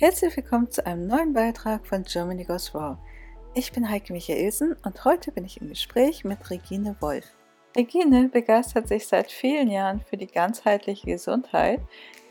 [0.00, 2.96] Herzlich willkommen zu einem neuen Beitrag von Germany Goes Raw.
[3.54, 7.24] Ich bin Heike Michaelsen und heute bin ich im Gespräch mit Regine Wolf.
[7.76, 11.80] Regine begeistert sich seit vielen Jahren für die ganzheitliche Gesundheit,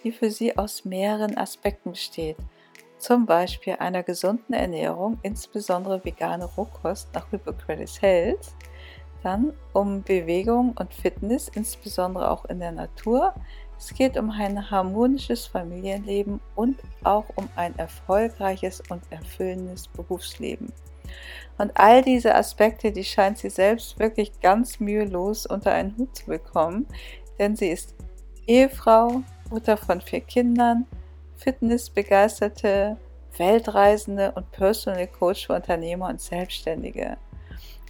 [0.06, 2.38] die für sie aus mehreren Aspekten besteht.
[3.00, 8.56] Zum Beispiel einer gesunden Ernährung, insbesondere vegane Rohkost nach Hippocrates Health,
[9.24, 13.34] dann um Bewegung und Fitness, insbesondere auch in der Natur,
[13.78, 20.74] es geht um ein harmonisches Familienleben und auch um ein erfolgreiches und erfüllendes Berufsleben.
[21.58, 26.26] Und all diese Aspekte, die scheint sie selbst wirklich ganz mühelos unter einen Hut zu
[26.26, 26.88] bekommen,
[27.40, 27.96] denn sie ist
[28.46, 30.86] Ehefrau, Mutter von vier Kindern,
[31.38, 32.98] Fitnessbegeisterte,
[33.38, 37.18] Weltreisende und Personal Coach für Unternehmer und Selbstständige.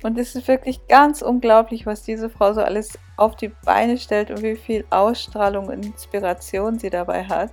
[0.04, 4.30] Und es ist wirklich ganz unglaublich, was diese Frau so alles auf die Beine stellt
[4.30, 7.52] und wie viel Ausstrahlung und Inspiration sie dabei hat.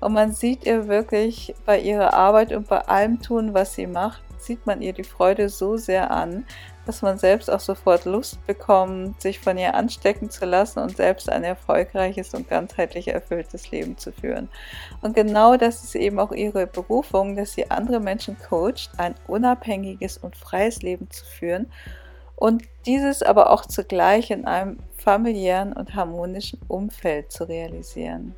[0.00, 4.22] Und man sieht ihr wirklich bei ihrer Arbeit und bei allem tun, was sie macht,
[4.38, 6.44] sieht man ihr die Freude so sehr an,
[6.86, 11.28] dass man selbst auch sofort Lust bekommt, sich von ihr anstecken zu lassen und selbst
[11.28, 14.48] ein erfolgreiches und ganzheitlich erfülltes Leben zu führen.
[15.02, 20.18] Und genau das ist eben auch ihre Berufung, dass sie andere Menschen coacht, ein unabhängiges
[20.18, 21.66] und freies Leben zu führen
[22.36, 28.34] und dieses aber auch zugleich in einem familiären und harmonischen Umfeld zu realisieren.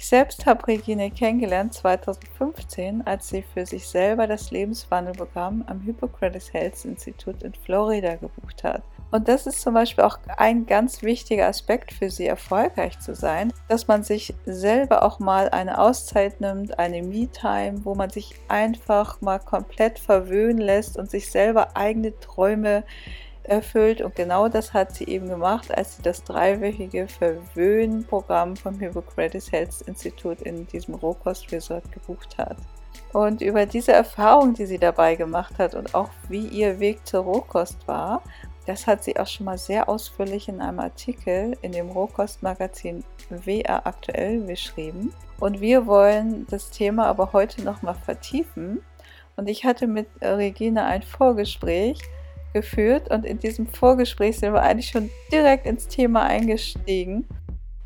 [0.00, 6.54] Ich selbst habe Regine kennengelernt 2015, als sie für sich selber das Lebenswandelprogramm am Hippocrates
[6.54, 8.82] Health Institute in Florida gebucht hat.
[9.10, 13.52] Und das ist zum Beispiel auch ein ganz wichtiger Aspekt für sie, erfolgreich zu sein,
[13.68, 19.20] dass man sich selber auch mal eine Auszeit nimmt, eine Me-Time, wo man sich einfach
[19.20, 22.84] mal komplett verwöhnen lässt und sich selber eigene Träume
[23.50, 24.00] erfüllt.
[24.00, 29.82] Und genau das hat sie eben gemacht, als sie das dreiwöchige Verwöhnprogramm vom Hippocrates Health
[29.86, 32.56] Institute in diesem Rohkost-Resort gebucht hat.
[33.12, 37.24] Und über diese Erfahrung, die sie dabei gemacht hat und auch wie ihr Weg zur
[37.24, 38.22] Rohkost war,
[38.66, 43.84] das hat sie auch schon mal sehr ausführlich in einem Artikel in dem Rohkostmagazin WR
[43.86, 45.12] aktuell beschrieben.
[45.40, 48.80] Und wir wollen das Thema aber heute nochmal vertiefen.
[49.36, 51.98] Und ich hatte mit Regina ein Vorgespräch,
[52.52, 57.26] geführt und in diesem Vorgespräch sind wir eigentlich schon direkt ins Thema eingestiegen.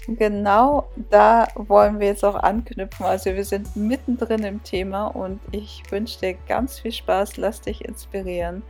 [0.07, 3.07] Genau da wollen wir jetzt auch anknüpfen.
[3.07, 7.85] Also wir sind mittendrin im Thema und ich wünsche dir ganz viel Spaß, lass dich
[7.85, 8.63] inspirieren.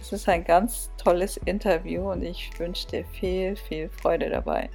[0.00, 4.70] Es ist ein ganz tolles Interview und ich wünsche dir viel, viel Freude dabei.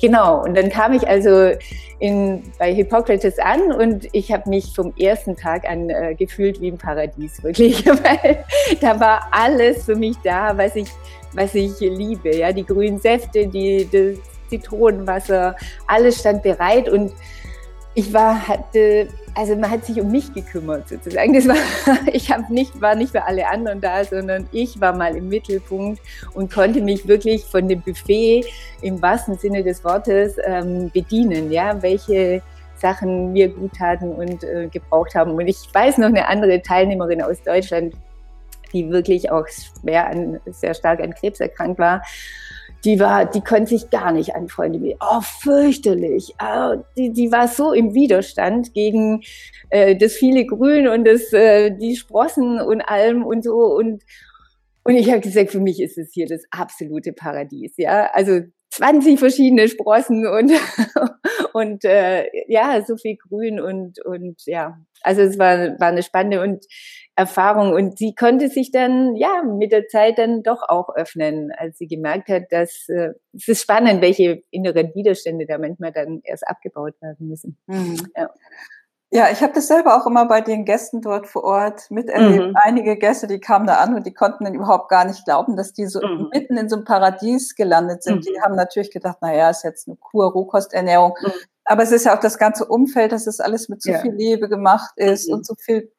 [0.00, 1.52] Genau, und dann kam ich also
[1.98, 6.68] in, bei Hippokrates an und ich habe mich vom ersten Tag an äh, gefühlt wie
[6.68, 8.44] im Paradies, wirklich, weil
[8.80, 10.88] da war alles für mich da, was ich,
[11.32, 12.36] was ich liebe.
[12.36, 14.18] Ja, die grünen Säfte, die, das
[14.50, 15.56] Zitronenwasser,
[15.86, 17.12] alles stand bereit und
[17.94, 21.32] ich war, hatte, also man hat sich um mich gekümmert sozusagen.
[21.32, 21.56] Das war,
[22.12, 26.00] ich habe nicht, war nicht für alle anderen da, sondern ich war mal im Mittelpunkt
[26.34, 28.44] und konnte mich wirklich von dem Buffet
[28.82, 31.52] im wahrsten Sinne des Wortes ähm, bedienen.
[31.52, 32.42] Ja, welche
[32.76, 35.32] Sachen mir gut taten und äh, gebraucht haben.
[35.32, 37.94] Und ich weiß noch eine andere Teilnehmerin aus Deutschland,
[38.72, 42.02] die wirklich auch schwer an, sehr stark an Krebs erkrankt war
[42.84, 44.94] die war, die konnte sich gar nicht anfreunden.
[45.00, 46.34] Oh, fürchterlich.
[46.42, 49.22] Oh, die, die war so im Widerstand gegen
[49.70, 53.54] äh, das viele Grün und das, äh, die Sprossen und allem und so.
[53.54, 54.02] Und,
[54.84, 57.74] und ich habe gesagt, für mich ist es hier das absolute Paradies.
[57.76, 58.40] Ja, also
[58.70, 60.52] 20 verschiedene Sprossen und,
[61.54, 66.42] und äh, ja, so viel Grün und, und ja, also es war, war eine spannende
[66.42, 66.64] und
[67.16, 71.78] Erfahrung und sie konnte sich dann ja mit der Zeit dann doch auch öffnen, als
[71.78, 76.46] sie gemerkt hat, dass äh, es ist spannend, welche inneren Widerstände da manchmal dann erst
[76.46, 77.56] abgebaut werden müssen.
[77.66, 77.98] Mhm.
[78.16, 78.30] Ja.
[79.10, 82.48] Ja, ich habe das selber auch immer bei den Gästen dort vor Ort miterlebt.
[82.48, 82.56] Mhm.
[82.56, 85.72] Einige Gäste, die kamen da an und die konnten dann überhaupt gar nicht glauben, dass
[85.72, 86.30] die so mhm.
[86.32, 88.16] mitten in so einem Paradies gelandet sind.
[88.16, 88.20] Mhm.
[88.22, 91.14] Die haben natürlich gedacht, na ja, ist jetzt eine Kur, Rohkosternährung.
[91.22, 91.30] Mhm.
[91.64, 94.00] Aber es ist ja auch das ganze Umfeld, dass es alles mit so ja.
[94.00, 95.44] viel Liebe gemacht ist und mhm.
[95.44, 95.92] so viel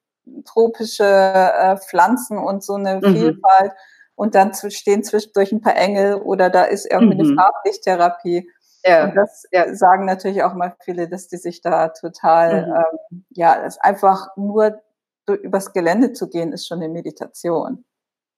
[0.45, 3.15] tropische äh, Pflanzen und so eine mhm.
[3.15, 3.71] Vielfalt.
[4.15, 8.49] Und dann stehen zwischendurch ein paar Engel oder da ist irgendwie eine Farblichttherapie.
[8.83, 9.05] Ja.
[9.05, 12.73] Und das ja, sagen natürlich auch mal viele, dass die sich da total, mhm.
[12.73, 14.81] ähm, ja, es einfach nur
[15.27, 17.83] übers Gelände zu gehen, ist schon eine Meditation.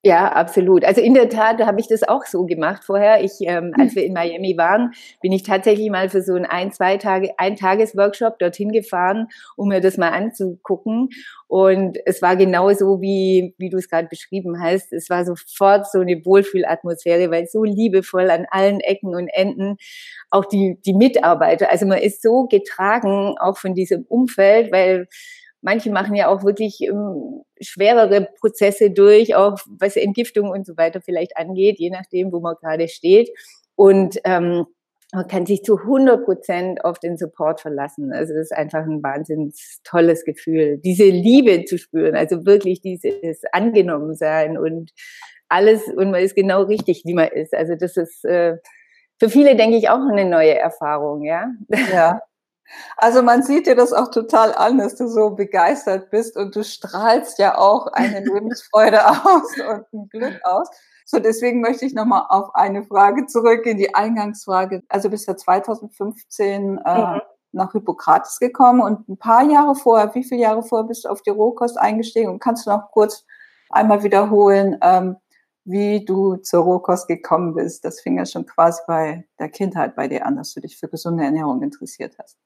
[0.07, 0.85] Ja, absolut.
[0.85, 3.25] Also in der Tat habe ich das auch so gemacht vorher.
[3.25, 6.71] Ich, ähm, als wir in Miami waren, bin ich tatsächlich mal für so ein ein,
[6.71, 9.27] zwei Tage, ein Tagesworkshop dorthin gefahren,
[9.57, 11.09] um mir das mal anzugucken.
[11.47, 14.93] Und es war genauso wie, wie du es gerade beschrieben hast.
[14.93, 19.75] Es war sofort so eine Wohlfühlatmosphäre, weil so liebevoll an allen Ecken und Enden
[20.29, 21.69] auch die, die Mitarbeiter.
[21.69, 25.09] Also man ist so getragen auch von diesem Umfeld, weil
[25.61, 31.01] Manche machen ja auch wirklich ähm, schwerere Prozesse durch, auch was Entgiftung und so weiter
[31.01, 33.29] vielleicht angeht, je nachdem, wo man gerade steht.
[33.75, 34.65] Und ähm,
[35.13, 38.11] man kann sich zu 100 Prozent auf den Support verlassen.
[38.11, 43.41] Also das ist einfach ein wahnsinnig tolles Gefühl, diese Liebe zu spüren, also wirklich dieses
[43.51, 44.91] Angenommensein und
[45.49, 47.53] alles und man ist genau richtig, wie man ist.
[47.53, 48.57] Also das ist äh,
[49.19, 51.47] für viele, denke ich, auch eine neue Erfahrung, ja.
[51.91, 52.19] Ja,
[52.97, 56.63] also man sieht dir das auch total an, dass du so begeistert bist und du
[56.63, 60.69] strahlst ja auch eine Lebensfreude aus und ein Glück aus.
[61.05, 64.83] So, deswegen möchte ich nochmal auf eine Frage zurückgehen, die Eingangsfrage.
[64.89, 67.21] Also bist ja 2015 äh, mhm.
[67.53, 71.21] nach Hippokrates gekommen und ein paar Jahre vorher, wie viele Jahre vorher bist du auf
[71.21, 72.29] die Rohkost eingestiegen?
[72.29, 73.25] Und kannst du noch kurz
[73.69, 75.15] einmal wiederholen, ähm,
[75.63, 77.85] wie du zur Rohkost gekommen bist?
[77.85, 80.89] Das fing ja schon quasi bei der Kindheit bei dir an, dass du dich für
[80.89, 82.37] gesunde Ernährung interessiert hast.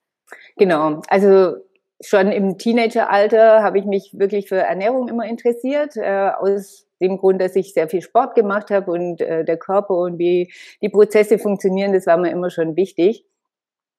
[0.58, 1.56] Genau, also
[2.02, 7.42] schon im Teenageralter habe ich mich wirklich für Ernährung immer interessiert, äh, aus dem Grund,
[7.42, 10.52] dass ich sehr viel Sport gemacht habe und äh, der Körper und wie
[10.82, 13.26] die Prozesse funktionieren, das war mir immer schon wichtig.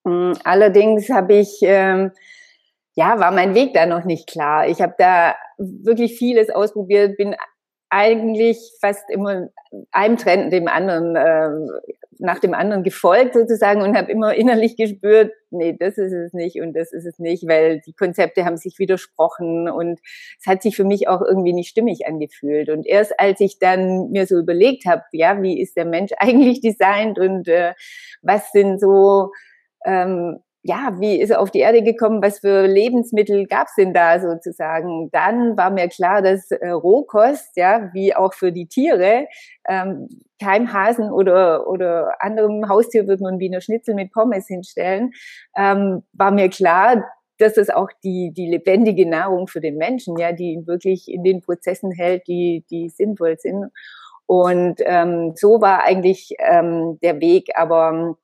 [0.05, 2.11] Ähm, allerdings habe ich, ähm,
[2.95, 4.67] ja, war mein Weg da noch nicht klar.
[4.67, 7.35] Ich habe da wirklich vieles ausprobiert, bin
[7.89, 9.49] eigentlich fast immer
[9.91, 11.49] einem Trend dem anderen äh,
[12.23, 16.61] nach dem anderen gefolgt sozusagen und habe immer innerlich gespürt, nee, das ist es nicht
[16.61, 19.99] und das ist es nicht, weil die Konzepte haben sich widersprochen und
[20.39, 22.69] es hat sich für mich auch irgendwie nicht stimmig angefühlt.
[22.69, 26.61] Und erst als ich dann mir so überlegt habe, ja, wie ist der Mensch eigentlich
[26.61, 27.73] designt und äh,
[28.21, 29.31] was sind so
[29.85, 33.93] ähm, ja, wie ist er auf die Erde gekommen, was für Lebensmittel gab es denn
[33.93, 35.09] da sozusagen?
[35.11, 39.27] Dann war mir klar, dass äh, Rohkost, ja, wie auch für die Tiere,
[39.67, 40.07] ähm,
[40.41, 45.11] kein Hasen oder, oder anderem Haustier wird man Wiener Schnitzel mit Pommes hinstellen,
[45.57, 47.03] ähm, war mir klar,
[47.39, 51.25] dass das auch die, die lebendige Nahrung für den Menschen, ja, die ihn wirklich in
[51.25, 53.69] den Prozessen hält, die, die sinnvoll sind.
[54.27, 58.15] Und ähm, so war eigentlich ähm, der Weg, aber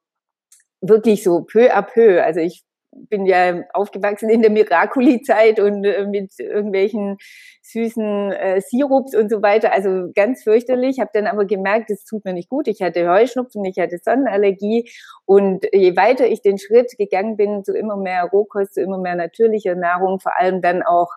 [0.82, 2.24] wirklich so peu à peu.
[2.24, 7.18] Also ich bin ja aufgewachsen in der Miraculi-Zeit und äh, mit irgendwelchen
[7.62, 9.74] süßen äh, Sirups und so weiter.
[9.74, 11.00] Also ganz fürchterlich.
[11.00, 12.68] Habe dann aber gemerkt, es tut mir nicht gut.
[12.68, 14.90] Ich hatte Heuschnupfen, ich hatte Sonnenallergie.
[15.26, 19.16] Und je weiter ich den Schritt gegangen bin zu immer mehr Rohkost, zu immer mehr
[19.16, 21.10] natürlicher Nahrung, vor allem dann auch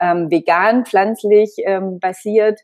[0.00, 2.60] ähm, vegan, pflanzlich ähm, basiert,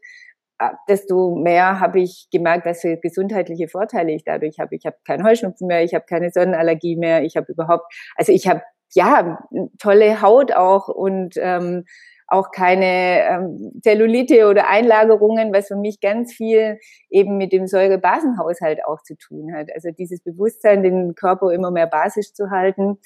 [0.88, 4.76] desto mehr habe ich gemerkt, was für gesundheitliche Vorteile ich dadurch habe.
[4.76, 7.84] Ich habe keinen Heuschnupfen mehr, ich habe keine Sonnenallergie mehr, ich habe überhaupt,
[8.16, 8.62] also ich habe
[8.92, 9.38] ja
[9.78, 11.84] tolle Haut auch und ähm,
[12.30, 16.78] auch keine ähm, Zellulite oder Einlagerungen, was für mich ganz viel
[17.10, 19.68] eben mit dem Säurebasenhaushalt auch zu tun hat.
[19.74, 22.98] Also dieses Bewusstsein, den Körper immer mehr basisch zu halten.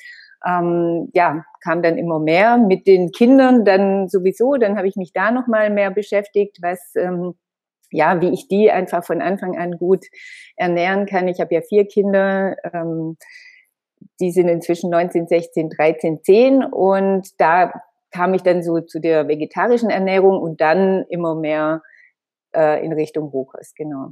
[0.47, 4.57] Ähm, ja, kam dann immer mehr mit den Kindern dann sowieso.
[4.57, 7.35] Dann habe ich mich da noch mal mehr beschäftigt, was ähm,
[7.95, 10.07] ja, wie ich die einfach von Anfang an gut
[10.57, 11.29] ernähren kann.
[11.29, 13.17] Ich habe ja vier Kinder, ähm,
[14.21, 17.73] die sind inzwischen 19, 16, 13, 10 und da
[18.11, 21.83] kam ich dann so zu der vegetarischen Ernährung und dann immer mehr
[22.55, 24.11] äh, in Richtung Rohkost, genau.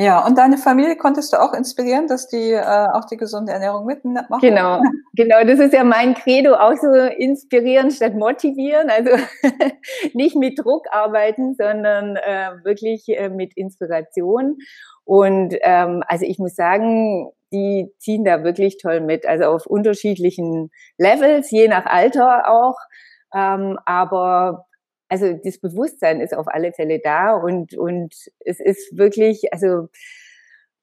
[0.00, 3.84] Ja, und deine Familie konntest du auch inspirieren, dass die äh, auch die gesunde Ernährung
[3.84, 4.38] mitmachen?
[4.40, 4.80] Genau,
[5.14, 5.42] genau.
[5.44, 8.90] Das ist ja mein Credo, auch so inspirieren statt motivieren.
[8.90, 9.10] Also
[10.14, 14.58] nicht mit Druck arbeiten, sondern äh, wirklich äh, mit Inspiration.
[15.02, 19.26] Und ähm, also ich muss sagen, die ziehen da wirklich toll mit.
[19.26, 22.76] Also auf unterschiedlichen Levels, je nach Alter auch.
[23.34, 24.67] Ähm, aber
[25.08, 29.88] also das Bewusstsein ist auf alle Fälle da und, und es ist wirklich, also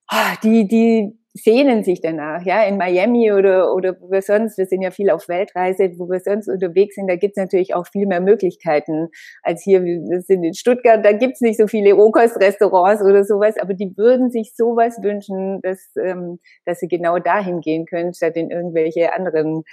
[0.07, 4.65] ah, die, die sehnen sich danach, ja, in Miami oder, oder wo wir sonst, wir
[4.67, 8.07] sind ja viel auf Weltreise, wo wir sonst unterwegs sind, da gibt's natürlich auch viel
[8.07, 9.09] mehr Möglichkeiten
[9.43, 13.73] als hier, wir sind in Stuttgart, da gibt's nicht so viele Rohkostrestaurants oder sowas, aber
[13.73, 18.49] die würden sich sowas wünschen, dass, ähm, dass sie genau dahin gehen können, statt in
[18.49, 19.63] irgendwelche anderen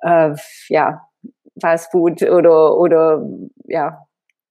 [0.00, 0.34] äh,
[0.68, 1.05] ja,
[1.60, 3.26] Fastfood oder, oder
[3.64, 4.06] ja,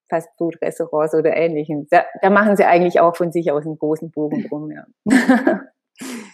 [0.09, 1.87] Fastfood-Restaurants oder ähnlichem.
[1.89, 4.85] Da, da machen sie eigentlich auch von sich aus einen großen Bogen drum, ja.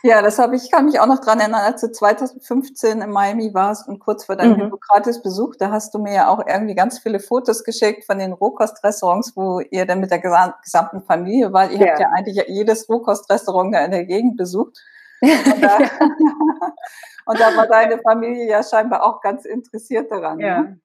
[0.03, 3.53] Ja, das habe ich, kann mich auch noch dran erinnern, als du 2015 in Miami
[3.53, 4.61] warst und kurz vor deinem mhm.
[4.63, 9.33] Hippokrates-Besuch, da hast du mir ja auch irgendwie ganz viele Fotos geschickt von den Rohkostrestaurants,
[9.35, 11.87] wo ihr dann mit der gesamten Familie weil Ihr ja.
[11.89, 14.79] habt ja eigentlich jedes Rohkostrestaurant da in der Gegend besucht.
[15.21, 15.77] Und da,
[17.25, 20.39] und da war deine Familie ja scheinbar auch ganz interessiert daran.
[20.39, 20.79] Ja, ne?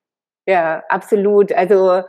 [0.47, 1.53] ja absolut.
[1.53, 2.03] Also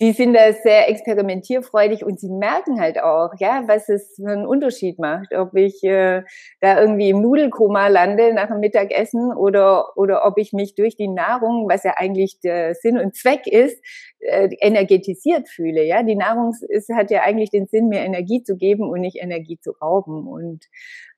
[0.00, 4.46] die sind da sehr experimentierfreudig und sie merken halt auch, ja, was es für einen
[4.46, 6.22] Unterschied macht, ob ich äh,
[6.60, 11.08] da irgendwie im Nudelkoma lande nach dem Mittagessen oder oder ob ich mich durch die
[11.08, 13.78] Nahrung, was ja eigentlich der Sinn und Zweck ist,
[14.20, 15.84] äh, energetisiert fühle.
[15.84, 19.16] Ja, die Nahrung ist, hat ja eigentlich den Sinn, mir Energie zu geben und nicht
[19.20, 20.26] Energie zu rauben.
[20.26, 20.64] Und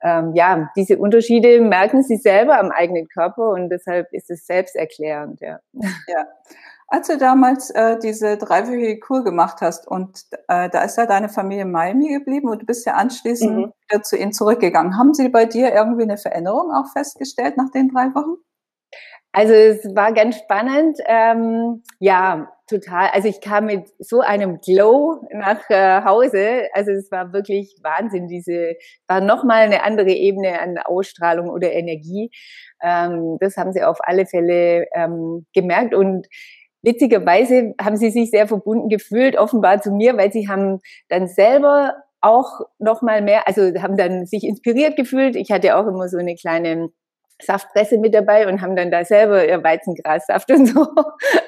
[0.03, 5.41] ähm, ja, diese Unterschiede merken sie selber am eigenen Körper und deshalb ist es selbsterklärend.
[5.41, 5.61] Ja.
[6.09, 6.27] ja.
[6.95, 11.31] Als du damals äh, diese dreiwöchige Kur gemacht hast und äh, da ist ja deine
[11.31, 13.73] Familie in Miami geblieben und du bist ja anschließend mhm.
[13.89, 14.99] wieder zu ihnen zurückgegangen.
[14.99, 18.37] Haben sie bei dir irgendwie eine Veränderung auch festgestellt nach den drei Wochen?
[19.33, 20.99] Also es war ganz spannend.
[21.07, 23.09] Ähm, ja, total.
[23.15, 26.69] Also ich kam mit so einem Glow nach äh, Hause.
[26.75, 28.29] Also es war wirklich Wahnsinn.
[28.29, 28.75] Diese
[29.09, 32.31] war nochmal eine andere Ebene an Ausstrahlung oder Energie.
[32.83, 36.27] Ähm, das haben sie auf alle Fälle ähm, gemerkt und
[36.83, 41.95] witzigerweise haben sie sich sehr verbunden gefühlt, offenbar zu mir, weil sie haben dann selber
[42.21, 45.37] auch noch mal mehr, also haben dann sich inspiriert gefühlt.
[45.37, 46.91] Ich hatte auch immer so eine kleine
[47.41, 50.87] Saftpresse mit dabei und haben dann da selber ihr Weizengrassaft und so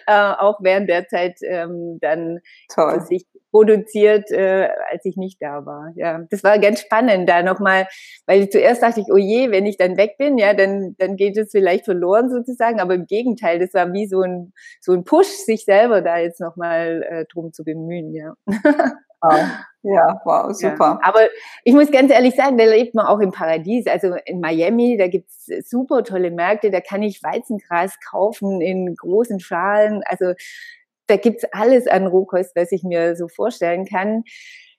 [0.07, 2.41] äh, auch während der Zeit ähm, dann
[2.73, 3.01] Toll.
[3.03, 5.93] sich produziert, äh, als ich nicht da war.
[5.95, 7.87] Ja, das war ganz spannend da nochmal,
[8.27, 11.37] weil zuerst dachte ich, oh je, wenn ich dann weg bin, ja, dann dann geht
[11.37, 15.29] es vielleicht verloren sozusagen, aber im Gegenteil, das war wie so ein so ein Push,
[15.29, 18.35] sich selber da jetzt nochmal äh, drum zu bemühen, ja.
[19.87, 20.99] Ja, wow, super.
[20.99, 21.29] Ja, aber
[21.63, 23.87] ich muss ganz ehrlich sagen, da lebt man auch im Paradies.
[23.87, 29.41] Also in Miami, da gibt's super tolle Märkte, da kann ich Weizengras kaufen in großen
[29.41, 30.03] Schalen.
[30.07, 30.33] Also
[31.07, 34.25] da gibt's alles an Rohkost, was ich mir so vorstellen kann.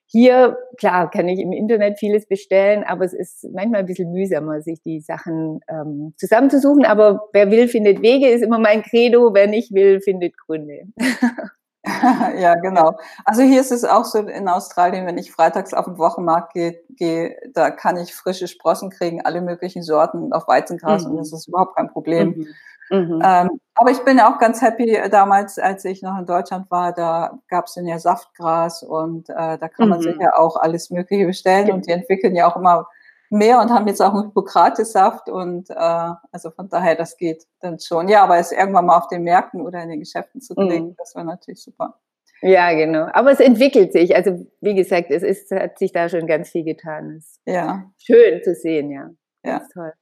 [0.08, 4.60] Hier, klar, kann ich im Internet vieles bestellen, aber es ist manchmal ein bisschen mühsamer,
[4.60, 6.84] sich die Sachen ähm, zusammenzusuchen.
[6.84, 9.34] Aber wer will, findet Wege, ist immer mein Credo.
[9.34, 10.86] Wer nicht will, findet Gründe.
[12.38, 12.98] ja, genau.
[13.24, 16.80] Also hier ist es auch so in Australien, wenn ich freitags auf den Wochenmarkt gehe,
[16.90, 21.12] gehe da kann ich frische Sprossen kriegen, alle möglichen Sorten auf Weizengras mhm.
[21.12, 22.28] und das ist überhaupt kein Problem.
[22.28, 22.46] Mhm.
[22.88, 23.22] Mhm.
[23.24, 27.38] Ähm, aber ich bin auch ganz happy damals, als ich noch in Deutschland war, da
[27.48, 30.22] gab es dann ja Saftgras und äh, da kann man sich mhm.
[30.22, 32.88] ja auch alles Mögliche bestellen und die entwickeln ja auch immer
[33.30, 37.78] mehr und haben jetzt auch einen Hippokrates-Saft und äh, also von daher, das geht dann
[37.80, 38.08] schon.
[38.08, 40.94] Ja, aber es irgendwann mal auf den Märkten oder in den Geschäften zu kriegen, mhm.
[40.96, 41.98] das wäre natürlich super.
[42.42, 43.08] Ja, genau.
[43.12, 44.14] Aber es entwickelt sich.
[44.14, 47.16] Also wie gesagt, es ist, hat sich da schon ganz viel getan.
[47.16, 47.90] Es ja.
[47.98, 49.10] Schön zu sehen, ja.
[49.44, 49.62] Ja.
[49.72, 49.92] toll.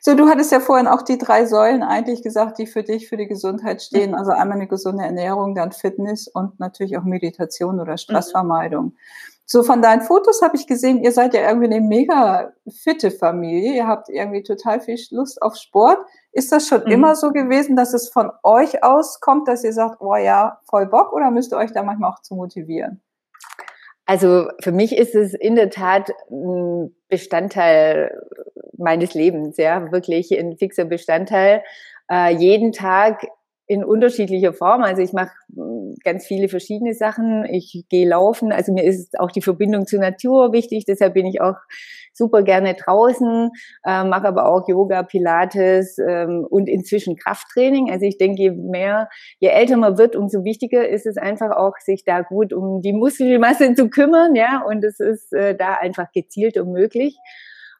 [0.00, 3.16] So, du hattest ja vorhin auch die drei Säulen eigentlich gesagt, die für dich, für
[3.16, 4.14] die Gesundheit stehen.
[4.14, 7.98] Also einmal eine gesunde Ernährung, dann Fitness und natürlich auch Meditation oder mhm.
[7.98, 8.84] Stressvermeidung.
[8.84, 8.96] Mhm.
[9.46, 13.74] So von deinen Fotos habe ich gesehen, ihr seid ja irgendwie eine mega fitte Familie.
[13.74, 15.98] Ihr habt irgendwie total viel Lust auf Sport.
[16.32, 16.92] Ist das schon mhm.
[16.92, 20.86] immer so gewesen, dass es von euch aus kommt, dass ihr sagt, oh ja, voll
[20.86, 23.02] Bock oder müsst ihr euch da manchmal auch zu motivieren?
[24.06, 28.18] Also für mich ist es in der Tat ein Bestandteil
[28.76, 31.62] meines Lebens, ja, wirklich ein fixer Bestandteil.
[32.10, 33.26] Äh, jeden Tag
[33.66, 34.82] in unterschiedlicher Form.
[34.82, 37.44] Also ich mache hm, ganz viele verschiedene Sachen.
[37.46, 38.52] Ich gehe laufen.
[38.52, 40.84] Also mir ist auch die Verbindung zur Natur wichtig.
[40.84, 41.56] Deshalb bin ich auch
[42.12, 43.50] super gerne draußen,
[43.84, 47.90] äh, mache aber auch Yoga, Pilates ähm, und inzwischen Krafttraining.
[47.90, 51.76] Also ich denke, je mehr, je älter man wird, umso wichtiger ist es einfach auch,
[51.78, 54.34] sich da gut um die Muskelmasse zu kümmern.
[54.34, 57.16] Ja, und es ist äh, da einfach gezielt und möglich.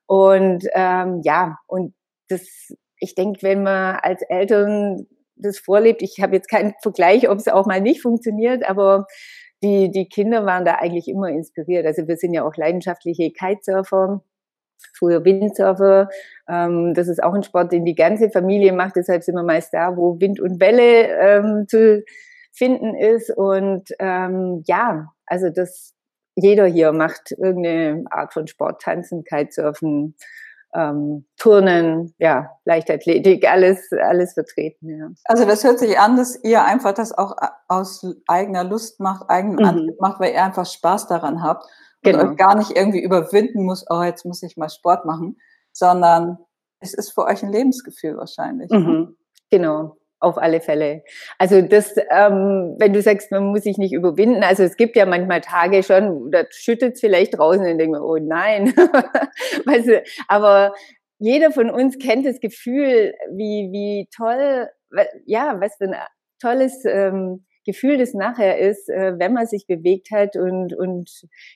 [0.07, 1.95] Und ähm, ja, und
[2.29, 6.03] das ich denke, wenn man als Eltern das vorlebt.
[6.03, 9.07] Ich habe jetzt keinen Vergleich, ob es auch mal nicht funktioniert, aber
[9.63, 11.87] die, die Kinder waren da eigentlich immer inspiriert.
[11.87, 14.23] Also wir sind ja auch leidenschaftliche Kitesurfer,
[14.97, 16.09] früher Windsurfer.
[16.49, 18.97] Ähm, das ist auch ein Sport, den die ganze Familie macht.
[18.97, 22.05] Deshalb sind wir meist da, wo Wind und Welle ähm, zu
[22.53, 23.35] finden ist.
[23.35, 25.95] Und ähm, ja, also das
[26.37, 30.17] jeder hier macht irgendeine Art von Sport, Tanzen, Kitesurfen,
[30.75, 34.89] ähm, Turnen, ja, Leichtathletik, alles, alles vertreten.
[34.89, 35.09] Ja.
[35.25, 37.37] Also das hört sich an, dass ihr einfach das auch
[37.69, 39.65] aus eigener Lust macht, eigenen mhm.
[39.65, 41.65] Antrieb macht, weil ihr einfach Spaß daran habt
[42.05, 42.31] und genau.
[42.31, 45.37] euch gar nicht irgendwie überwinden muss, oh, jetzt muss ich mal Sport machen,
[45.73, 46.39] sondern
[46.81, 48.71] es ist für euch ein Lebensgefühl wahrscheinlich.
[48.71, 48.79] Ne?
[48.79, 49.17] Mhm.
[49.51, 49.97] Genau.
[50.21, 51.03] Auf alle Fälle.
[51.39, 55.07] Also das, ähm, wenn du sagst, man muss sich nicht überwinden, also es gibt ja
[55.07, 58.69] manchmal Tage schon, da schüttet es vielleicht draußen und denkt man, oh nein.
[59.67, 60.73] weißt du, aber
[61.19, 64.69] jeder von uns kennt das Gefühl, wie, wie toll,
[65.27, 65.97] ja, was für ein
[66.41, 71.11] tolles ähm, Gefühl das nachher ist, äh, wenn man sich bewegt hat und, und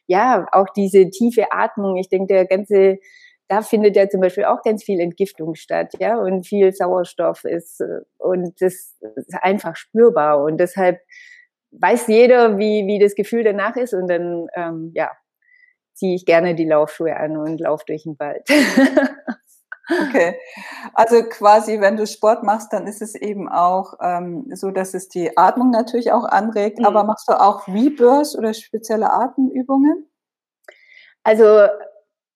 [0.07, 1.97] ja, auch diese tiefe Atmung.
[1.97, 2.99] Ich denke, der ganze
[3.49, 7.81] da findet ja zum Beispiel auch ganz viel Entgiftung statt, ja, und viel Sauerstoff ist,
[7.81, 10.43] äh, und das ist einfach spürbar.
[10.43, 11.01] Und deshalb
[11.73, 15.11] weiß jeder, wie, wie das Gefühl danach ist, und dann, ähm, ja,
[15.95, 18.47] ziehe ich gerne die Laufschuhe an und laufe durch den Wald.
[19.91, 20.39] Okay,
[20.93, 25.09] also quasi, wenn du Sport machst, dann ist es eben auch ähm, so, dass es
[25.09, 26.79] die Atmung natürlich auch anregt.
[26.79, 26.85] Mhm.
[26.85, 30.07] Aber machst du auch Rebirth oder spezielle Atemübungen?
[31.25, 31.69] Also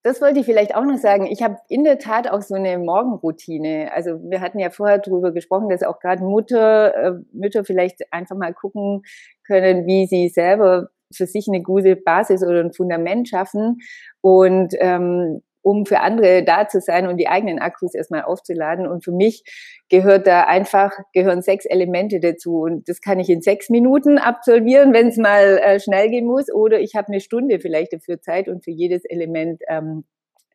[0.03, 1.25] das wollte ich vielleicht auch noch sagen.
[1.27, 3.91] Ich habe in der Tat auch so eine Morgenroutine.
[3.93, 8.35] Also wir hatten ja vorher darüber gesprochen, dass auch gerade Mutter, äh, Mütter vielleicht einfach
[8.35, 9.03] mal gucken
[9.47, 13.79] können, wie sie selber für sich eine gute Basis oder ein Fundament schaffen.
[14.19, 18.85] Und ähm, um für andere da zu sein und die eigenen Akkus erstmal aufzuladen.
[18.85, 19.43] Und für mich
[19.89, 22.59] gehört da einfach, gehören sechs Elemente dazu.
[22.59, 26.53] Und das kann ich in sechs Minuten absolvieren, wenn es mal äh, schnell gehen muss.
[26.53, 30.03] Oder ich habe eine Stunde vielleicht dafür Zeit und für jedes Element ähm,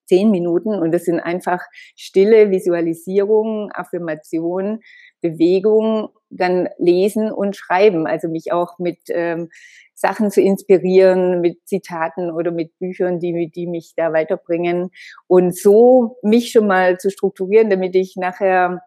[0.05, 0.75] zehn Minuten.
[0.75, 1.62] Und das sind einfach
[1.97, 4.81] stille Visualisierung, Affirmation,
[5.20, 8.06] Bewegung, dann lesen und schreiben.
[8.06, 9.48] Also mich auch mit ähm,
[9.94, 14.90] Sachen zu inspirieren, mit Zitaten oder mit Büchern, die, die mich da weiterbringen.
[15.26, 18.82] Und so mich schon mal zu strukturieren, damit ich nachher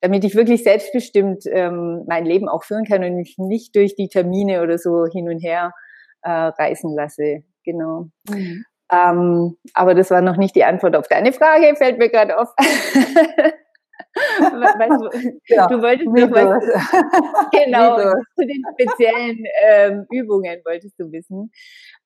[0.00, 4.08] damit ich wirklich selbstbestimmt ähm, mein Leben auch führen kann und mich nicht durch die
[4.08, 5.72] Termine oder so hin und her
[6.22, 7.42] äh, reißen lasse.
[7.64, 8.08] Genau.
[8.28, 8.64] Mhm.
[8.92, 12.54] Ähm, aber das war noch nicht die Antwort auf deine Frage, fällt mir gerade auf.
[14.16, 16.64] weißt du, ja, du wolltest noch was,
[17.52, 17.96] genau,
[18.34, 21.50] zu den speziellen ähm, Übungen wolltest du wissen.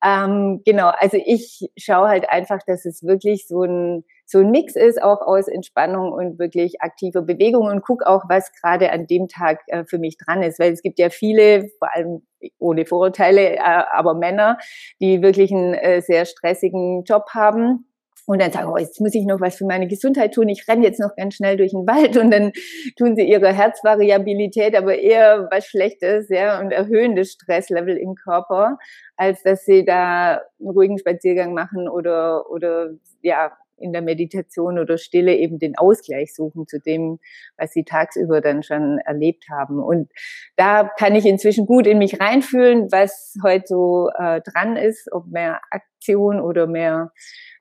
[0.04, 4.76] Ähm, genau, also ich schaue halt einfach, dass es wirklich so ein, so ein Mix
[4.76, 9.28] ist, auch aus Entspannung und wirklich aktiver Bewegung und guck auch, was gerade an dem
[9.28, 12.22] Tag äh, für mich dran ist, weil es gibt ja viele, vor allem
[12.58, 14.58] ohne Vorurteile, äh, aber Männer,
[15.00, 17.89] die wirklich einen äh, sehr stressigen Job haben
[18.26, 20.48] und dann sagen, oh, jetzt muss ich noch was für meine Gesundheit tun.
[20.48, 22.52] Ich renne jetzt noch ganz schnell durch den Wald und dann
[22.96, 28.78] tun sie ihre Herzvariabilität, aber eher was Schlechtes, ja, und erhöhen das Stresslevel im Körper,
[29.16, 32.90] als dass sie da einen ruhigen Spaziergang machen oder, oder,
[33.22, 37.18] ja, in der Meditation oder Stille eben den Ausgleich suchen zu dem,
[37.56, 39.82] was sie tagsüber dann schon erlebt haben.
[39.82, 40.10] Und
[40.56, 45.26] da kann ich inzwischen gut in mich reinfühlen, was heute so äh, dran ist, ob
[45.26, 47.12] mehr Aktion oder mehr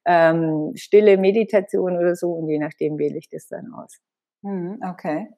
[0.09, 3.99] ähm, stille Meditation oder so und je nachdem wähle ich das dann aus.
[4.41, 5.29] Mhm, okay.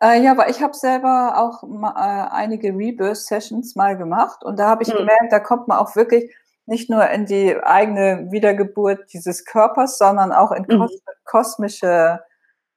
[0.00, 4.68] Äh, ja, aber ich habe selber auch mal, äh, einige Rebirth-Sessions mal gemacht und da
[4.68, 4.98] habe ich mhm.
[4.98, 10.32] gemerkt, da kommt man auch wirklich nicht nur in die eigene Wiedergeburt dieses Körpers, sondern
[10.32, 10.80] auch in mhm.
[10.80, 12.20] kos kosmische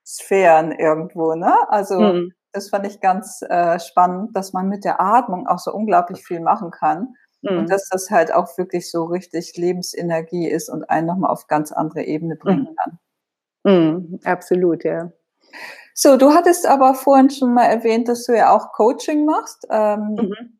[0.05, 1.35] Sphären irgendwo.
[1.35, 1.53] Ne?
[1.69, 2.33] Also mhm.
[2.51, 6.41] das fand ich ganz äh, spannend, dass man mit der Atmung auch so unglaublich viel
[6.41, 7.15] machen kann.
[7.41, 7.59] Mhm.
[7.59, 11.71] Und dass das halt auch wirklich so richtig Lebensenergie ist und einen nochmal auf ganz
[11.71, 12.75] andere Ebene bringen mhm.
[12.75, 12.99] kann.
[13.63, 15.11] Mhm, absolut, ja.
[15.93, 20.15] So, du hattest aber vorhin schon mal erwähnt, dass du ja auch Coaching machst, ähm,
[20.15, 20.59] mhm.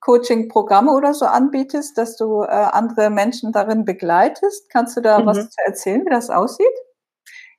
[0.00, 4.70] Coaching-Programme oder so anbietest, dass du äh, andere Menschen darin begleitest.
[4.70, 5.26] Kannst du da mhm.
[5.26, 6.66] was erzählen, wie das aussieht?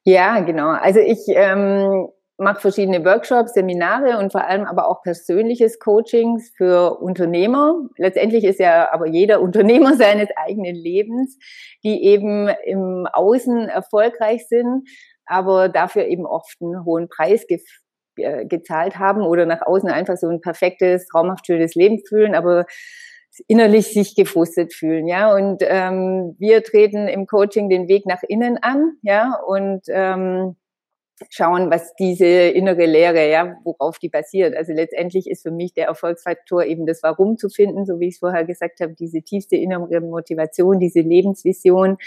[0.03, 0.69] Ja, genau.
[0.69, 7.00] Also ich ähm, mache verschiedene Workshops, Seminare und vor allem aber auch persönliches Coachings für
[7.00, 7.76] Unternehmer.
[7.97, 11.38] Letztendlich ist ja aber jeder Unternehmer seines eigenen Lebens,
[11.84, 14.88] die eben im Außen erfolgreich sind,
[15.26, 17.60] aber dafür eben oft einen hohen Preis ge
[18.17, 22.65] äh, gezahlt haben oder nach außen einfach so ein perfektes, traumhaft schönes Leben fühlen, aber
[23.47, 25.36] innerlich sich gefrustet fühlen, ja.
[25.36, 30.56] Und ähm, wir treten im Coaching den Weg nach innen an, ja, und ähm,
[31.30, 34.56] schauen, was diese innere Lehre, ja, worauf die basiert.
[34.56, 38.15] Also letztendlich ist für mich der Erfolgsfaktor eben das Warum zu finden, so wie ich
[38.15, 41.97] es vorher gesagt habe, diese tiefste innere Motivation, diese Lebensvision,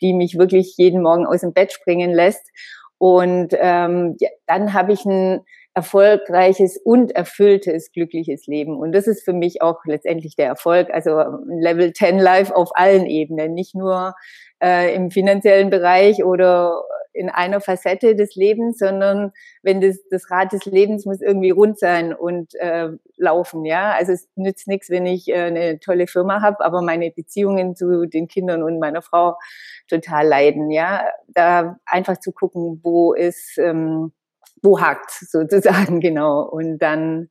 [0.00, 2.50] die mich wirklich jeden Morgen aus dem Bett springen lässt.
[2.98, 5.40] Und ähm, ja, dann habe ich ein
[5.72, 8.76] erfolgreiches und erfülltes, glückliches Leben.
[8.76, 13.06] Und das ist für mich auch letztendlich der Erfolg, also Level 10 Life auf allen
[13.06, 14.14] Ebenen, nicht nur
[14.62, 20.52] äh, im finanziellen Bereich oder in einer Facette des Lebens, sondern wenn das, das Rad
[20.52, 23.92] des Lebens muss irgendwie rund sein und äh, laufen, ja.
[23.92, 28.06] Also es nützt nichts, wenn ich äh, eine tolle Firma habe, aber meine Beziehungen zu
[28.06, 29.36] den Kindern und meiner Frau
[29.88, 31.08] total leiden, ja.
[31.28, 34.12] Da einfach zu gucken, wo ist ähm,
[34.62, 36.42] wo hakt sozusagen, genau.
[36.42, 37.28] Und dann,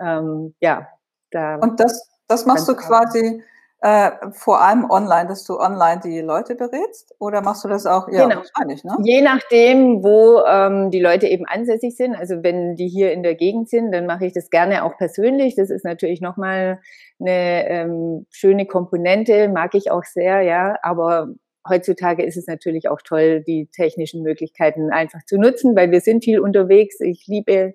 [0.00, 0.88] ähm, ja,
[1.30, 1.56] da.
[1.56, 3.42] Und das, das machst du quasi
[3.80, 7.14] äh, vor allem online, dass du online die Leute berätst?
[7.18, 8.08] Oder machst du das auch?
[8.08, 8.36] Ja, genau.
[8.36, 8.96] wahrscheinlich, ne?
[9.02, 12.14] Je nachdem, wo ähm, die Leute eben ansässig sind.
[12.14, 15.56] Also wenn die hier in der Gegend sind, dann mache ich das gerne auch persönlich.
[15.56, 16.80] Das ist natürlich nochmal
[17.20, 20.76] eine ähm, schöne Komponente, mag ich auch sehr, ja.
[20.82, 21.28] Aber
[21.68, 26.24] heutzutage ist es natürlich auch toll, die technischen Möglichkeiten einfach zu nutzen, weil wir sind
[26.24, 27.00] viel unterwegs.
[27.00, 27.74] Ich liebe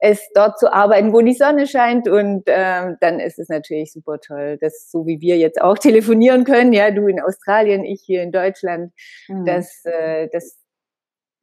[0.00, 4.18] es dort zu arbeiten, wo die Sonne scheint und ähm, dann ist es natürlich super
[4.18, 8.22] toll, dass so wie wir jetzt auch telefonieren können, ja, du in Australien, ich hier
[8.22, 8.92] in Deutschland,
[9.28, 9.44] mhm.
[9.44, 10.56] dass, äh, dass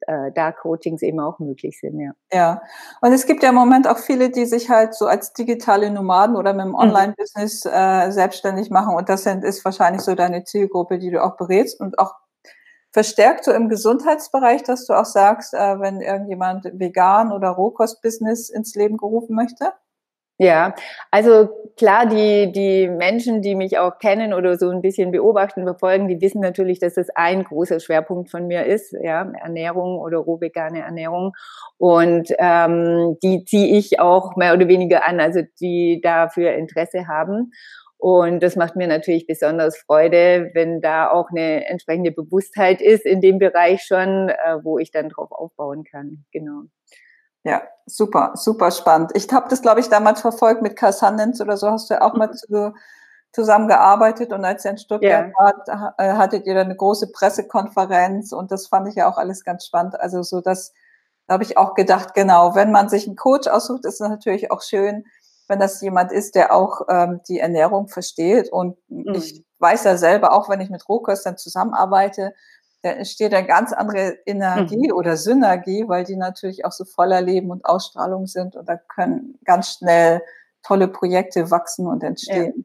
[0.00, 2.12] äh, da Coachings eben auch möglich sind, ja.
[2.32, 2.62] Ja,
[3.00, 6.34] und es gibt ja im Moment auch viele, die sich halt so als digitale Nomaden
[6.34, 6.76] oder mit dem mhm.
[6.76, 11.36] Online-Business äh, selbstständig machen und das sind, ist wahrscheinlich so deine Zielgruppe, die du auch
[11.36, 12.14] berätst und auch
[12.92, 18.74] verstärkt so im Gesundheitsbereich, dass du auch sagst, äh, wenn irgendjemand vegan oder Rohkostbusiness ins
[18.74, 19.72] Leben gerufen möchte?
[20.40, 20.72] Ja,
[21.10, 26.06] also klar, die, die Menschen, die mich auch kennen oder so ein bisschen beobachten, verfolgen,
[26.06, 30.82] die wissen natürlich, dass das ein großer Schwerpunkt von mir ist, ja, Ernährung oder rohvegane
[30.82, 31.32] Ernährung.
[31.76, 37.50] Und ähm, die ziehe ich auch mehr oder weniger an, also die dafür Interesse haben.
[37.98, 43.20] Und das macht mir natürlich besonders Freude, wenn da auch eine entsprechende Bewusstheit ist in
[43.20, 46.24] dem Bereich schon, äh, wo ich dann drauf aufbauen kann.
[46.32, 46.62] Genau.
[47.42, 49.10] Ja, super, super spannend.
[49.14, 52.14] Ich habe das, glaube ich, damals verfolgt mit Cassandens oder so, hast du ja auch
[52.14, 52.34] mal mhm.
[52.34, 52.74] zu,
[53.32, 55.32] zusammengearbeitet und als ihr in Stuttgart ja.
[55.36, 59.44] wart, äh, hattet ihr dann eine große Pressekonferenz und das fand ich ja auch alles
[59.44, 59.98] ganz spannend.
[59.98, 60.72] Also so das,
[61.26, 64.50] da habe ich auch gedacht, genau, wenn man sich einen Coach aussucht, ist es natürlich
[64.50, 65.04] auch schön,
[65.48, 68.52] wenn das jemand ist, der auch ähm, die Ernährung versteht.
[68.52, 69.14] Und mhm.
[69.14, 72.34] ich weiß ja selber, auch wenn ich mit Rohköstern zusammenarbeite,
[72.82, 74.94] da entsteht eine ganz andere Energie mhm.
[74.94, 79.38] oder Synergie, weil die natürlich auch so voller Leben und Ausstrahlung sind und da können
[79.44, 80.22] ganz schnell
[80.62, 82.54] tolle Projekte wachsen und entstehen.
[82.56, 82.64] Ja.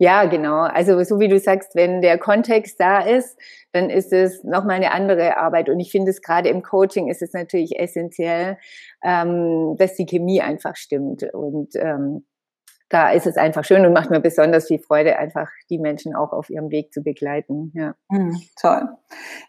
[0.00, 0.62] Ja, genau.
[0.62, 3.38] Also so wie du sagst, wenn der Kontext da ist,
[3.72, 5.68] dann ist es nochmal eine andere Arbeit.
[5.68, 8.56] Und ich finde es gerade im Coaching ist es natürlich essentiell,
[9.04, 11.24] ähm, dass die Chemie einfach stimmt.
[11.34, 12.24] Und ähm,
[12.88, 16.32] da ist es einfach schön und macht mir besonders viel Freude, einfach die Menschen auch
[16.32, 17.70] auf ihrem Weg zu begleiten.
[17.74, 17.94] Ja.
[18.08, 18.88] Mhm, toll.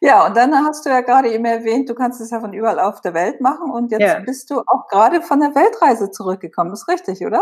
[0.01, 2.81] Ja, und dann hast du ja gerade eben erwähnt, du kannst es ja von überall
[2.81, 4.19] auf der Welt machen und jetzt ja.
[4.19, 6.73] bist du auch gerade von der Weltreise zurückgekommen.
[6.73, 7.41] Ist richtig, oder?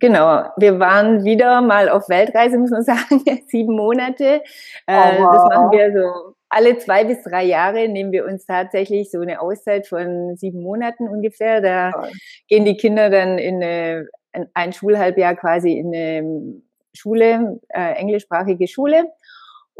[0.00, 4.42] Genau, wir waren wieder mal auf Weltreise, muss man sagen, sieben Monate.
[4.86, 5.34] Äh, oh, wow.
[5.34, 9.40] Das machen wir so alle zwei bis drei Jahre nehmen wir uns tatsächlich so eine
[9.40, 11.60] Auszeit von sieben Monaten ungefähr.
[11.60, 12.06] Da oh.
[12.48, 14.08] gehen die Kinder dann in eine,
[14.54, 19.04] ein Schulhalbjahr quasi in eine Schule, äh, englischsprachige Schule.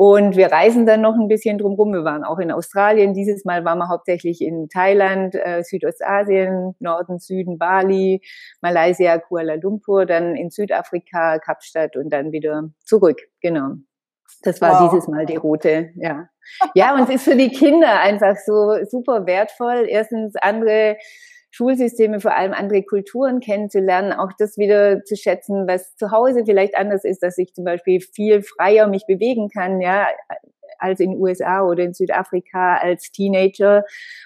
[0.02, 1.92] Und wir reisen dann noch ein bisschen drumherum.
[1.92, 3.12] Wir waren auch in Australien.
[3.12, 8.22] Dieses Mal waren wir hauptsächlich in Thailand, äh, Südostasien, Norden, Süden, Bali,
[8.62, 13.20] Malaysia, Kuala Lumpur, dann in Südafrika, Kapstadt und dann wieder zurück.
[13.42, 13.74] Genau.
[14.40, 14.90] Das war wow.
[14.90, 16.30] dieses Mal die Route, ja.
[16.74, 19.84] Ja, und es ist für die Kinder einfach so super wertvoll.
[19.86, 20.96] Erstens andere
[21.50, 26.76] Schulsysteme, vor allem andere Kulturen kennenzulernen, auch das wieder zu schätzen, was zu Hause vielleicht
[26.76, 30.06] anders ist, dass ich zum Beispiel viel freier mich bewegen kann, ja,
[30.80, 33.84] als in USA oder in Südafrika als Teenager,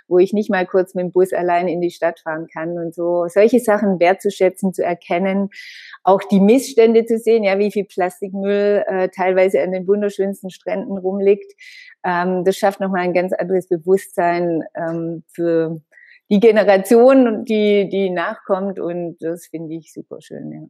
[0.09, 2.95] wo ich nicht mal kurz mit dem Bus allein in die Stadt fahren kann und
[2.95, 3.27] so.
[3.29, 5.51] Solche Sachen wertzuschätzen, zu erkennen,
[6.03, 10.99] auch die Missstände zu sehen, ja, wie viel Plastikmüll äh, teilweise an den wunderschönsten Stränden
[10.99, 11.53] rumliegt.
[12.05, 15.81] Ähm, das schafft nochmal ein ganz anderes Bewusstsein ähm, für
[16.31, 20.61] die Generation, die, die nachkommt und das finde ich super schön, ja.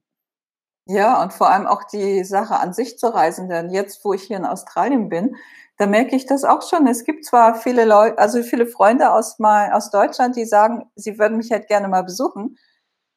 [0.86, 4.24] Ja, und vor allem auch die Sache an sich zu reisen, denn jetzt, wo ich
[4.24, 5.34] hier in Australien bin,
[5.78, 6.86] da merke ich das auch schon.
[6.86, 11.18] Es gibt zwar viele Leute, also viele Freunde aus, mal, aus Deutschland, die sagen, sie
[11.18, 12.58] würden mich halt gerne mal besuchen,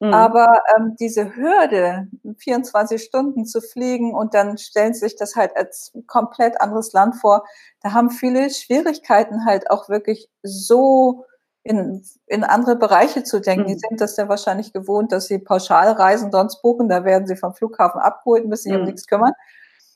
[0.00, 0.14] mhm.
[0.14, 5.92] aber ähm, diese Hürde, 24 Stunden zu fliegen und dann stellen sich das halt als
[6.06, 7.44] komplett anderes Land vor,
[7.82, 11.26] da haben viele Schwierigkeiten halt auch wirklich so
[11.62, 13.64] in, in andere Bereiche zu denken.
[13.64, 13.68] Mhm.
[13.68, 16.88] Die sind das ja wahrscheinlich gewohnt, dass sie Pauschalreisen sonst buchen.
[16.88, 18.80] Da werden sie vom Flughafen abgeholt, müssen sich mhm.
[18.80, 19.32] um nichts kümmern.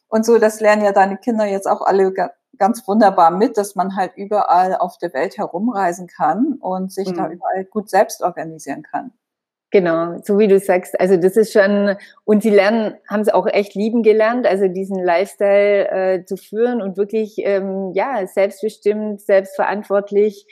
[0.09, 2.12] Und so, das lernen ja deine Kinder jetzt auch alle
[2.59, 7.14] ganz wunderbar mit, dass man halt überall auf der Welt herumreisen kann und sich mhm.
[7.14, 9.12] da überall gut selbst organisieren kann.
[9.70, 13.46] Genau, so wie du sagst, also das ist schon, und sie lernen, haben es auch
[13.46, 20.46] echt lieben gelernt, also diesen Lifestyle äh, zu führen und wirklich, ähm, ja, selbstbestimmt, selbstverantwortlich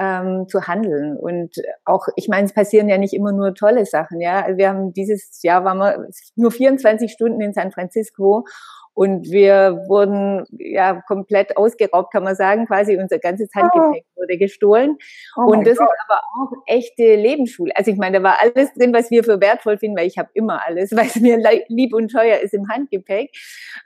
[0.00, 1.16] ähm, zu handeln.
[1.18, 4.20] Und auch, ich meine, es passieren ja nicht immer nur tolle Sachen.
[4.20, 8.46] Ja, wir haben dieses Jahr waren wir nur 24 Stunden in San Francisco
[8.94, 12.66] und wir wurden ja komplett ausgeraubt, kann man sagen.
[12.66, 14.96] Quasi unser ganzes Handgepäck wurde wurde gestohlen.
[15.36, 15.88] Oh und das Gott.
[15.88, 17.72] ist aber auch echte Lebensschule.
[17.74, 20.30] Also ich meine, da war alles drin, was wir für wertvoll finden, weil ich habe
[20.34, 23.30] immer alles, es mir lieb und teuer ist im Handgepäck.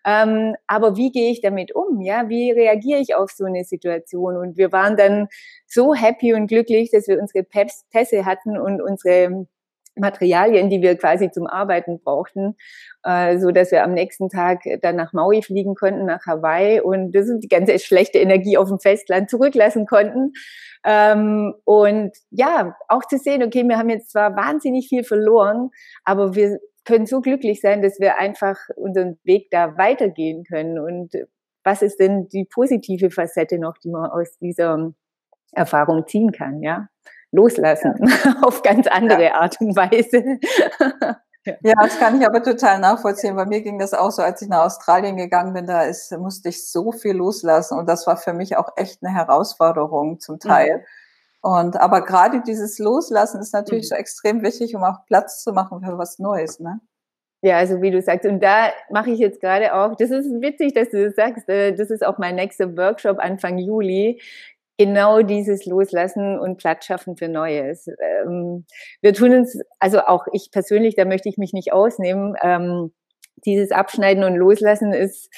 [0.05, 2.01] Ähm, aber wie gehe ich damit um?
[2.03, 4.37] Ja, wie reagiere ich auf so eine Situation?
[4.37, 5.29] Und wir waren dann
[5.67, 9.47] so happy und glücklich, dass wir unsere Pässe hatten und unsere
[9.97, 12.57] Materialien, die wir quasi zum Arbeiten brauchten,
[13.05, 17.13] äh, so dass wir am nächsten Tag dann nach Maui fliegen konnten, nach Hawaii und
[17.13, 20.33] das die ganze schlechte Energie auf dem Festland zurücklassen konnten.
[20.85, 25.71] Ähm, und ja, auch zu sehen, okay, wir haben jetzt zwar wahnsinnig viel verloren,
[26.05, 30.79] aber wir können so glücklich sein, dass wir einfach unseren Weg da weitergehen können.
[30.79, 31.15] Und
[31.63, 34.93] was ist denn die positive Facette noch, die man aus dieser
[35.53, 36.89] Erfahrung ziehen kann, ja?
[37.35, 38.37] Loslassen ja.
[38.43, 39.35] auf ganz andere ja.
[39.35, 40.39] Art und Weise.
[41.63, 43.37] Ja, das kann ich aber total nachvollziehen.
[43.37, 46.49] Bei mir ging das auch so, als ich nach Australien gegangen bin, da ist, musste
[46.49, 50.79] ich so viel loslassen und das war für mich auch echt eine Herausforderung zum Teil.
[50.79, 50.83] Mhm.
[51.51, 53.89] Und aber gerade dieses Loslassen ist natürlich mhm.
[53.89, 56.81] so extrem wichtig, um auch Platz zu machen für was Neues, ne?
[57.43, 60.73] Ja, also wie du sagst, und da mache ich jetzt gerade auch, das ist witzig,
[60.73, 64.19] dass du das sagst, äh, das ist auch mein nächster Workshop Anfang Juli
[64.79, 67.87] genau dieses Loslassen und Platz schaffen für Neues.
[67.87, 68.67] Ähm,
[69.01, 72.93] wir tun uns, also auch ich persönlich, da möchte ich mich nicht ausnehmen, ähm,
[73.45, 75.29] dieses Abschneiden und Loslassen ist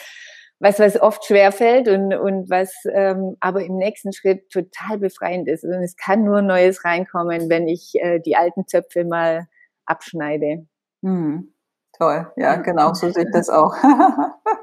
[0.58, 5.64] was, was oft schwerfällt und, und was ähm, aber im nächsten Schritt total befreiend ist.
[5.64, 9.46] Und es kann nur Neues reinkommen, wenn ich äh, die alten Zöpfe mal
[9.84, 10.66] abschneide.
[11.02, 11.52] Hm.
[11.98, 13.74] Toll, ja, genau, so sieht das auch.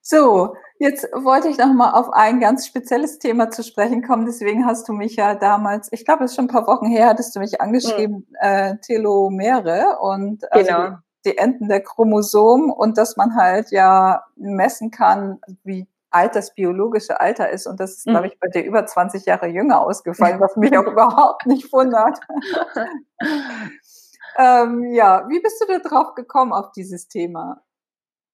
[0.00, 4.26] so, Jetzt wollte ich noch mal auf ein ganz spezielles Thema zu sprechen kommen.
[4.26, 7.08] Deswegen hast du mich ja damals, ich glaube, es ist schon ein paar Wochen her,
[7.08, 8.36] hattest du mich angeschrieben, mhm.
[8.40, 10.98] äh, Telomere und also genau.
[11.24, 17.20] die, Enden der Chromosomen und dass man halt ja messen kann, wie alt das biologische
[17.20, 17.66] Alter ist.
[17.66, 18.32] Und das ist, glaube mhm.
[18.32, 22.20] ich, bei dir über 20 Jahre jünger ausgefallen, was mich auch überhaupt nicht wundert.
[24.38, 27.62] ähm, ja, wie bist du da drauf gekommen auf dieses Thema?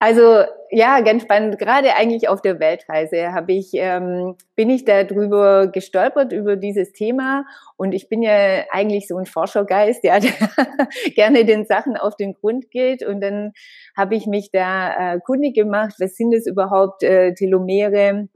[0.02, 1.60] Also ja, ganz spannend.
[1.60, 7.44] Gerade eigentlich auf der Weltreise habe ich ähm, bin ich darüber gestolpert über dieses Thema
[7.76, 10.32] und ich bin ja eigentlich so ein Forschergeist, ja, der
[11.14, 13.52] gerne den Sachen auf den Grund geht und dann
[13.96, 18.28] habe ich mich da äh, kundig gemacht, was sind es überhaupt äh, Telomere?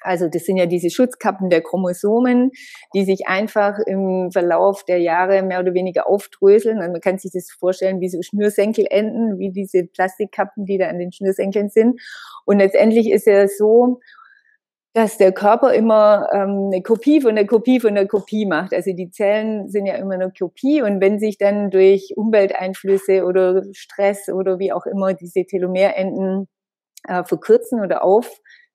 [0.00, 2.50] Also das sind ja diese Schutzkappen der Chromosomen,
[2.94, 6.78] die sich einfach im Verlauf der Jahre mehr oder weniger aufdröseln.
[6.78, 10.98] Und man kann sich das vorstellen wie so Schnürsenkelenden, wie diese Plastikkappen, die da an
[10.98, 12.00] den Schnürsenkeln sind.
[12.44, 14.00] Und letztendlich ist ja so,
[14.94, 18.72] dass der Körper immer ähm, eine Kopie von der Kopie von der Kopie macht.
[18.74, 23.62] Also die Zellen sind ja immer eine Kopie und wenn sich dann durch Umwelteinflüsse oder
[23.72, 26.48] Stress oder wie auch immer diese Telomerenden
[27.06, 28.28] äh, verkürzen oder auf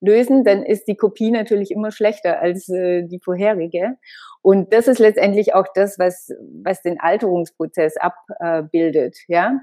[0.04, 3.98] lösen, dann ist die Kopie natürlich immer schlechter als äh, die vorherige.
[4.42, 6.30] Und das ist letztendlich auch das, was,
[6.64, 9.62] was den Alterungsprozess abbildet, ja.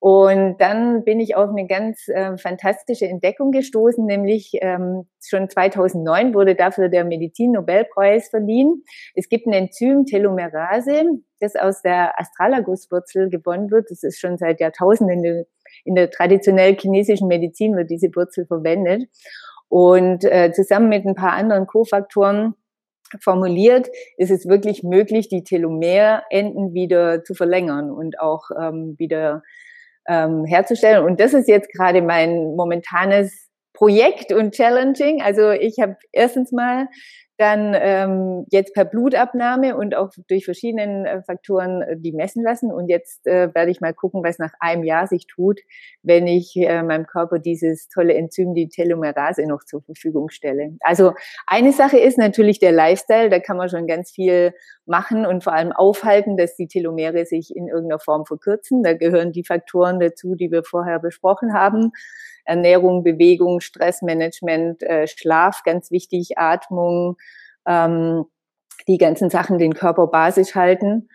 [0.00, 6.34] Und dann bin ich auf eine ganz äh, fantastische Entdeckung gestoßen, nämlich ähm, schon 2009
[6.34, 8.84] wurde dafür der Medizin-Nobelpreis verliehen.
[9.16, 11.02] Es gibt ein Enzym Telomerase,
[11.40, 13.90] das aus der Astragalus-Wurzel gewonnen wird.
[13.90, 15.46] Das ist schon seit Jahrtausenden in der,
[15.84, 19.08] in der traditionell chinesischen Medizin wird diese Wurzel verwendet.
[19.68, 22.54] Und äh, zusammen mit ein paar anderen Kofaktoren
[23.20, 29.42] formuliert, ist es wirklich möglich, die Telomerenden wieder zu verlängern und auch ähm, wieder
[30.06, 31.04] ähm, herzustellen.
[31.04, 35.22] Und das ist jetzt gerade mein momentanes Projekt und challenging.
[35.22, 36.88] Also ich habe erstens mal
[37.38, 42.72] dann ähm, jetzt per Blutabnahme und auch durch verschiedene äh, Faktoren äh, die messen lassen.
[42.72, 45.60] Und jetzt äh, werde ich mal gucken, was nach einem Jahr sich tut,
[46.02, 50.76] wenn ich äh, meinem Körper dieses tolle Enzym, die Telomerase, noch zur Verfügung stelle.
[50.80, 51.14] Also
[51.46, 54.52] eine Sache ist natürlich der Lifestyle, da kann man schon ganz viel
[54.84, 58.82] machen und vor allem aufhalten, dass die Telomere sich in irgendeiner Form verkürzen.
[58.82, 61.92] Da gehören die Faktoren dazu, die wir vorher besprochen haben.
[62.48, 67.16] Ernährung, Bewegung, Stressmanagement, äh, Schlaf, ganz wichtig, Atmung,
[67.68, 68.24] ähm,
[68.88, 71.08] die ganzen Sachen den Körper basisch halten.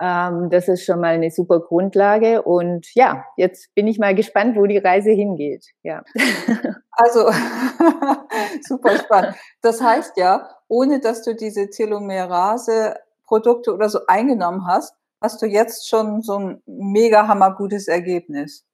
[0.00, 2.42] Ähm, das ist schon mal eine super Grundlage.
[2.42, 5.66] Und ja, jetzt bin ich mal gespannt, wo die Reise hingeht.
[5.82, 6.02] Ja.
[7.00, 7.30] Also
[8.66, 9.36] super spannend.
[9.62, 15.88] Das heißt ja, ohne dass du diese Telomerase-Produkte oder so eingenommen hast, hast du jetzt
[15.88, 18.66] schon so ein mega hammergutes Ergebnis.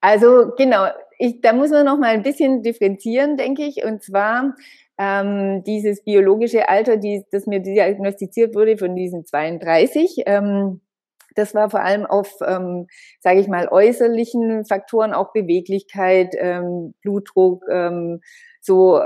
[0.00, 0.88] Also genau,
[1.20, 3.84] ich, da muss man noch mal ein bisschen differenzieren, denke ich.
[3.84, 4.56] Und zwar
[4.98, 10.22] ähm, dieses biologische Alter, die, das mir diagnostiziert wurde von diesen 32.
[10.26, 10.80] Ähm,
[11.34, 12.86] das war vor allem auf, ähm,
[13.20, 18.20] sage ich mal, äußerlichen Faktoren, auch Beweglichkeit, ähm, Blutdruck, ähm,
[18.60, 19.00] so,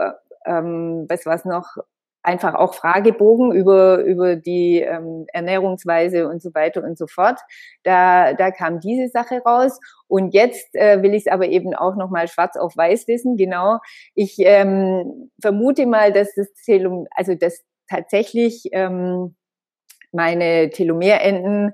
[0.46, 1.76] ähm, was war noch,
[2.22, 7.40] einfach auch Fragebogen über, über die ähm, Ernährungsweise und so weiter und so fort.
[7.83, 9.78] Da, da kam diese Sache raus.
[10.06, 13.37] Und jetzt äh, will ich es aber eben auch nochmal schwarz auf weiß wissen.
[13.37, 13.78] Genau.
[14.14, 19.35] Ich ähm, vermute mal, dass das Telom, also dass tatsächlich ähm,
[20.12, 21.72] meine Telomerenden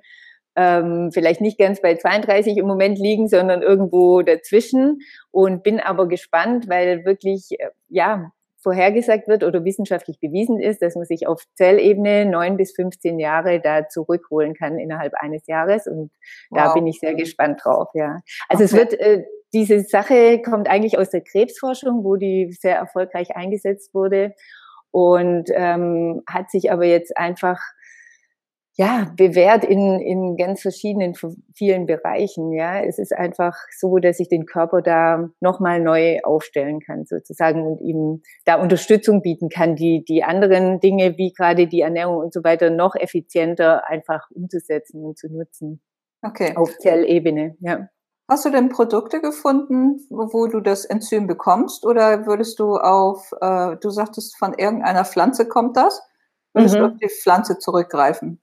[0.56, 6.08] ähm, vielleicht nicht ganz bei 32 im Moment liegen, sondern irgendwo dazwischen und bin aber
[6.08, 8.32] gespannt, weil wirklich, äh, ja,
[8.66, 13.60] vorhergesagt wird oder wissenschaftlich bewiesen ist, dass man sich auf Zellebene neun bis 15 Jahre
[13.60, 15.86] da zurückholen kann innerhalb eines Jahres.
[15.86, 16.10] Und
[16.50, 16.58] wow.
[16.58, 18.18] da bin ich sehr gespannt drauf, ja.
[18.48, 18.72] Also okay.
[18.72, 19.24] es wird, äh,
[19.54, 24.34] diese Sache kommt eigentlich aus der Krebsforschung, wo die sehr erfolgreich eingesetzt wurde
[24.90, 27.60] und ähm, hat sich aber jetzt einfach
[28.78, 31.14] ja, bewährt in, in ganz verschiedenen,
[31.54, 32.52] vielen Bereichen.
[32.52, 37.66] Ja, es ist einfach so, dass ich den Körper da nochmal neu aufstellen kann, sozusagen,
[37.66, 42.34] und ihm da Unterstützung bieten kann, die, die anderen Dinge, wie gerade die Ernährung und
[42.34, 45.80] so weiter, noch effizienter einfach umzusetzen und zu nutzen.
[46.22, 46.54] Okay.
[46.54, 47.88] Auf Zellebene, ja.
[48.28, 51.86] Hast du denn Produkte gefunden, wo du das Enzym bekommst?
[51.86, 56.02] Oder würdest du auf, äh, du sagtest, von irgendeiner Pflanze kommt das?
[56.52, 56.78] Würdest mhm.
[56.78, 58.42] du auf die Pflanze zurückgreifen?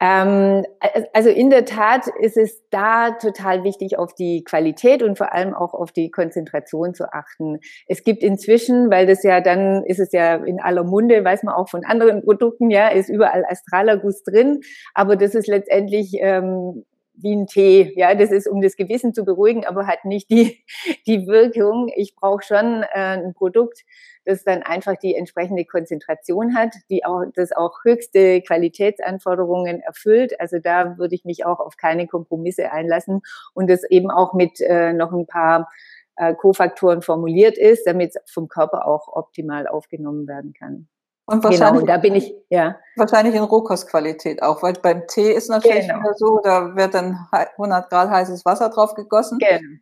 [0.00, 0.64] Ähm,
[1.12, 5.54] also in der Tat ist es da total wichtig, auf die Qualität und vor allem
[5.54, 7.58] auch auf die Konzentration zu achten.
[7.86, 11.54] Es gibt inzwischen, weil das ja dann ist es ja in aller Munde, weiß man
[11.54, 14.60] auch von anderen Produkten, ja, ist überall Astralagus drin,
[14.94, 16.84] aber das ist letztendlich ähm,
[17.20, 17.92] wie ein Tee.
[17.96, 20.64] Ja, das ist, um das Gewissen zu beruhigen, aber hat nicht die,
[21.06, 21.90] die Wirkung.
[21.94, 23.84] Ich brauche schon äh, ein Produkt,
[24.24, 30.38] das dann einfach die entsprechende Konzentration hat, die auch, das auch höchste Qualitätsanforderungen erfüllt.
[30.40, 33.22] Also da würde ich mich auch auf keine Kompromisse einlassen
[33.54, 35.68] und das eben auch mit äh, noch ein paar
[36.16, 40.88] äh, Kofaktoren formuliert ist, damit es vom Körper auch optimal aufgenommen werden kann.
[41.28, 42.78] Und genau, wahrscheinlich, genau, da bin ich, ja.
[42.96, 46.00] Wahrscheinlich in Rohkostqualität auch, weil beim Tee ist natürlich genau.
[46.00, 49.38] wieder so, da wird dann 100 Grad heißes Wasser drauf gegossen.
[49.38, 49.78] Genau.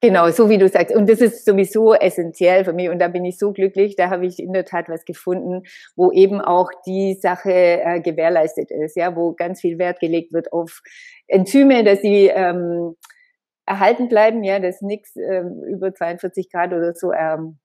[0.00, 0.94] Genau, so wie du sagst.
[0.94, 2.88] Und das ist sowieso essentiell für mich.
[2.88, 3.94] Und da bin ich so glücklich.
[3.94, 5.62] Da habe ich in der Tat was gefunden,
[5.94, 10.52] wo eben auch die Sache äh, gewährleistet ist, ja, wo ganz viel Wert gelegt wird
[10.52, 10.82] auf
[11.28, 12.96] Enzyme, dass sie ähm,
[13.66, 17.58] erhalten bleiben, ja, dass nichts ähm, über 42 Grad oder so ähm,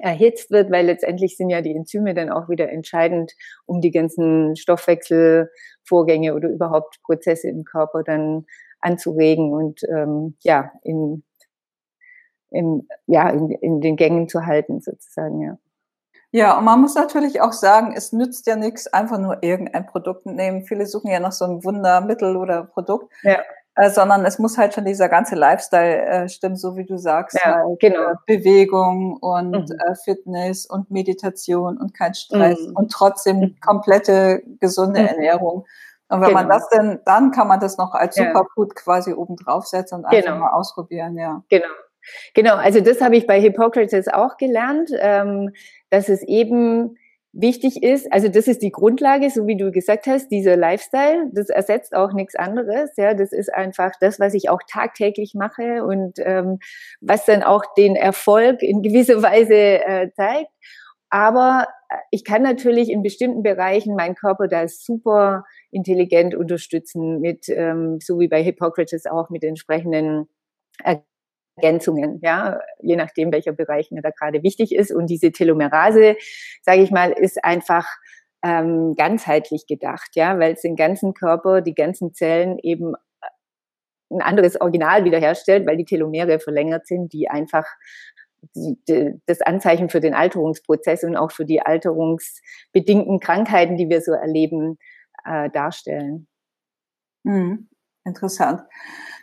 [0.00, 3.32] erhitzt wird, weil letztendlich sind ja die Enzyme dann auch wieder entscheidend,
[3.66, 8.46] um die ganzen Stoffwechselvorgänge oder überhaupt Prozesse im Körper dann
[8.80, 11.24] anzuregen und ähm, ja, in,
[12.50, 15.58] in, ja, in, in den Gängen zu halten sozusagen, ja.
[16.32, 20.26] Ja, und man muss natürlich auch sagen, es nützt ja nichts, einfach nur irgendein Produkt
[20.26, 20.62] nehmen.
[20.64, 23.12] Viele suchen ja nach so einem Wundermittel oder Produkt.
[23.24, 23.40] Ja
[23.80, 27.38] äh, sondern es muss halt schon dieser ganze Lifestyle äh, stimmen, so wie du sagst.
[27.42, 28.10] Ja, halt, genau.
[28.10, 29.78] Äh, Bewegung und mhm.
[29.78, 32.76] äh, Fitness und Meditation und kein Stress mhm.
[32.76, 33.56] und trotzdem mhm.
[33.60, 35.06] komplette gesunde mhm.
[35.06, 35.66] Ernährung.
[36.08, 36.40] Und wenn genau.
[36.40, 38.82] man das denn, dann kann man das noch als Superfood ja.
[38.82, 40.40] quasi oben draufsetzen und einfach genau.
[40.40, 41.42] mal ausprobieren, ja.
[41.48, 41.68] Genau.
[42.34, 45.52] Genau, also das habe ich bei Hippokrates auch gelernt, ähm,
[45.90, 46.96] dass es eben
[47.32, 51.48] wichtig ist, also das ist die Grundlage, so wie du gesagt hast, dieser Lifestyle, das
[51.48, 52.90] ersetzt auch nichts anderes.
[52.96, 56.58] Ja, das ist einfach das, was ich auch tagtäglich mache und ähm,
[57.00, 60.50] was dann auch den Erfolg in gewisser Weise äh, zeigt.
[61.10, 67.48] Aber äh, ich kann natürlich in bestimmten Bereichen meinen Körper da super intelligent unterstützen mit,
[67.48, 70.28] ähm, so wie bei Hippokrates auch mit entsprechenden
[71.60, 74.92] Ergänzungen, ja, je nachdem, welcher Bereich mir da gerade wichtig ist.
[74.92, 76.16] Und diese Telomerase,
[76.62, 77.86] sage ich mal, ist einfach
[78.42, 84.22] ähm, ganzheitlich gedacht, ja, weil es den ganzen Körper, die ganzen Zellen eben äh, ein
[84.22, 87.66] anderes Original wiederherstellt, weil die Telomere verlängert sind, die einfach
[88.54, 94.00] die, die, das Anzeichen für den Alterungsprozess und auch für die alterungsbedingten Krankheiten, die wir
[94.00, 94.78] so erleben,
[95.24, 96.26] äh, darstellen.
[97.24, 97.68] Mhm.
[98.04, 98.62] Interessant.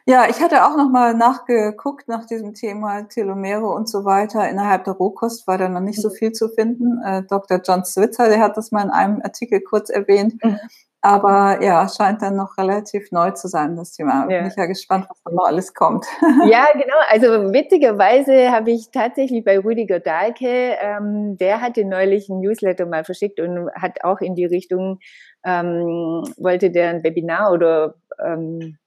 [0.10, 4.50] Ja, ich hatte auch noch mal nachgeguckt nach diesem Thema Telomere und so weiter.
[4.50, 6.14] Innerhalb der Rohkost war da noch nicht so mhm.
[6.14, 7.02] viel zu finden.
[7.04, 7.60] Äh, Dr.
[7.62, 10.42] John Switzer, der hat das mal in einem Artikel kurz erwähnt.
[10.42, 10.60] Mhm.
[11.02, 14.28] Aber ja, scheint dann noch relativ neu zu sein, das Thema.
[14.30, 14.40] Ja.
[14.40, 16.06] Bin ich ja gespannt, was da noch alles kommt.
[16.50, 16.96] Ja, genau.
[17.10, 23.04] Also witzigerweise habe ich tatsächlich bei Rüdiger Dahlke, ähm, der hatte neulich ein Newsletter mal
[23.04, 25.00] verschickt und hat auch in die Richtung,
[25.46, 28.78] ähm, wollte der ein Webinar oder ähm,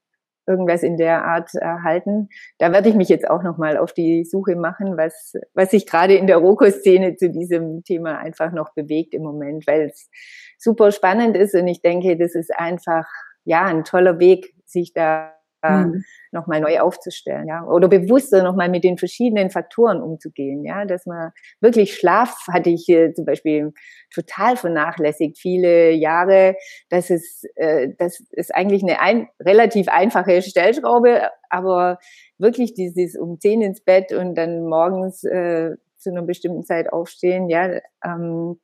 [0.46, 2.28] irgendwas in der Art erhalten.
[2.58, 6.14] Da werde ich mich jetzt auch nochmal auf die Suche machen, was, was sich gerade
[6.14, 10.10] in der Roko-Szene zu diesem Thema einfach noch bewegt im Moment, weil es
[10.58, 13.06] super spannend ist und ich denke, das ist einfach,
[13.44, 15.32] ja, ein toller Weg, sich da
[15.62, 16.04] äh, mhm.
[16.32, 21.32] nochmal neu aufzustellen, ja, oder bewusster nochmal mit den verschiedenen Faktoren umzugehen, ja, dass man
[21.60, 23.72] wirklich Schlaf hatte ich äh, zum Beispiel
[24.12, 26.56] total vernachlässigt viele Jahre,
[26.88, 31.98] dass es, äh, das ist eigentlich eine ein, relativ einfache Stellschraube, aber
[32.38, 37.48] wirklich dieses um zehn ins Bett und dann morgens äh, zu einer bestimmten Zeit aufstehen,
[37.48, 38.58] ja, ähm,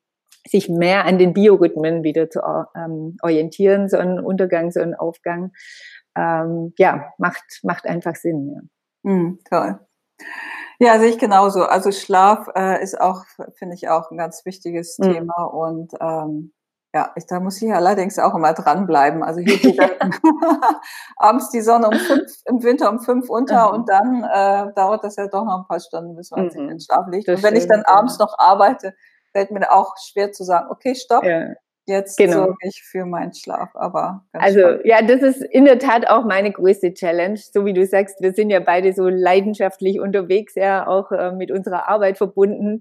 [0.48, 2.40] sich mehr an den Biorhythmen wieder zu
[2.76, 5.52] ähm, orientieren, so ein Untergang, so ein Aufgang,
[6.16, 8.70] ähm, ja, macht, macht einfach Sinn.
[9.04, 9.12] Ja.
[9.12, 9.78] Mm, toll.
[10.78, 11.64] Ja, sehe ich genauso.
[11.64, 15.02] Also Schlaf äh, ist auch, finde ich, auch ein ganz wichtiges mm.
[15.02, 16.52] Thema und ähm,
[16.96, 19.22] ja, ich, da muss ich allerdings auch immer dranbleiben.
[19.22, 20.14] Also hier geht dann
[21.16, 23.74] abends die Sonne um fünf, im Winter um fünf unter mhm.
[23.74, 26.50] und dann äh, dauert das ja doch noch ein paar Stunden, bis man mhm.
[26.50, 27.28] sich in den Schlaf legt.
[27.28, 28.94] und wenn ich dann abends noch arbeite,
[29.32, 31.22] fällt mir auch schwer zu sagen, okay, stopp.
[31.22, 31.50] Ja.
[31.86, 32.46] Jetzt genau.
[32.46, 34.86] sorge ich für meinen Schlaf, aber also spannend.
[34.86, 37.36] ja, das ist in der Tat auch meine größte Challenge.
[37.36, 41.52] So wie du sagst, wir sind ja beide so leidenschaftlich unterwegs, ja auch äh, mit
[41.52, 42.80] unserer Arbeit verbunden.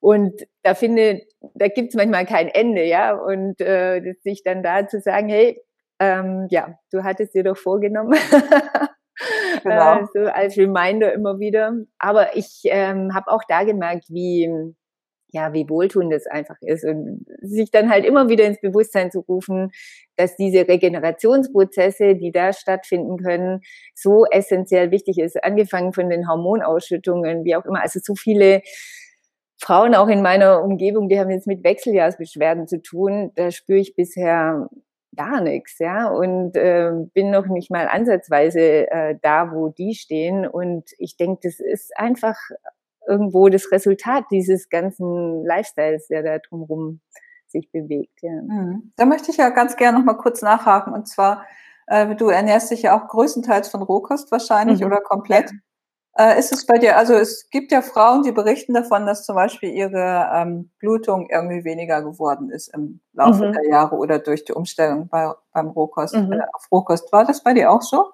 [0.00, 1.22] Und da finde,
[1.54, 3.14] da gibt's manchmal kein Ende, ja.
[3.14, 5.58] Und äh, sich dann da zu sagen, hey,
[5.98, 8.12] ähm, ja, du hattest dir doch vorgenommen.
[9.62, 10.00] genau.
[10.00, 11.72] äh, so als Reminder immer wieder.
[11.98, 14.74] Aber ich ähm, habe auch da gemerkt, wie
[15.32, 19.20] ja, wie wohltuend es einfach ist und sich dann halt immer wieder ins Bewusstsein zu
[19.20, 19.70] rufen,
[20.16, 23.62] dass diese Regenerationsprozesse, die da stattfinden können,
[23.94, 28.62] so essentiell wichtig ist, angefangen von den Hormonausschüttungen, wie auch immer, also so viele
[29.58, 33.94] Frauen auch in meiner Umgebung, die haben jetzt mit Wechseljahrsbeschwerden zu tun, da spüre ich
[33.94, 34.68] bisher
[35.16, 40.46] gar nichts, ja, und äh, bin noch nicht mal ansatzweise äh, da, wo die stehen.
[40.46, 42.36] Und ich denke, das ist einfach
[43.06, 47.00] irgendwo das Resultat dieses ganzen Lifestyles, der da drumherum
[47.46, 48.22] sich bewegt.
[48.22, 48.32] Ja.
[48.42, 48.92] Mhm.
[48.96, 50.92] Da möchte ich ja ganz gerne noch mal kurz nachhaken.
[50.92, 51.44] Und zwar,
[51.86, 54.86] äh, du ernährst dich ja auch größtenteils von Rohkost wahrscheinlich mhm.
[54.86, 55.52] oder komplett.
[56.14, 59.34] Äh, ist es bei dir, also es gibt ja Frauen, die berichten davon, dass zum
[59.34, 63.52] Beispiel ihre ähm, Blutung irgendwie weniger geworden ist im Laufe mhm.
[63.52, 66.32] der Jahre oder durch die Umstellung bei, beim Rohkost, mhm.
[66.32, 67.10] äh, auf Rohkost.
[67.12, 68.10] War das bei dir auch so?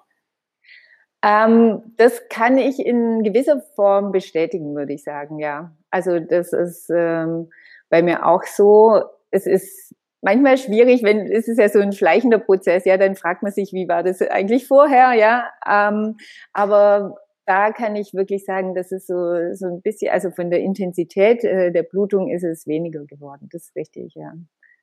[1.21, 5.75] Ähm, das kann ich in gewisser Form bestätigen, würde ich sagen, ja.
[5.91, 7.49] Also das ist ähm,
[7.89, 9.01] bei mir auch so.
[9.31, 13.43] Es ist manchmal schwierig, wenn es ist ja so ein schleichender Prozess, ja, dann fragt
[13.43, 15.49] man sich, wie war das eigentlich vorher, ja.
[15.67, 16.17] Ähm,
[16.53, 17.15] aber
[17.45, 19.15] da kann ich wirklich sagen, das ist so,
[19.53, 23.49] so ein bisschen, also von der Intensität äh, der Blutung ist es weniger geworden.
[23.51, 24.33] Das ist richtig, ja.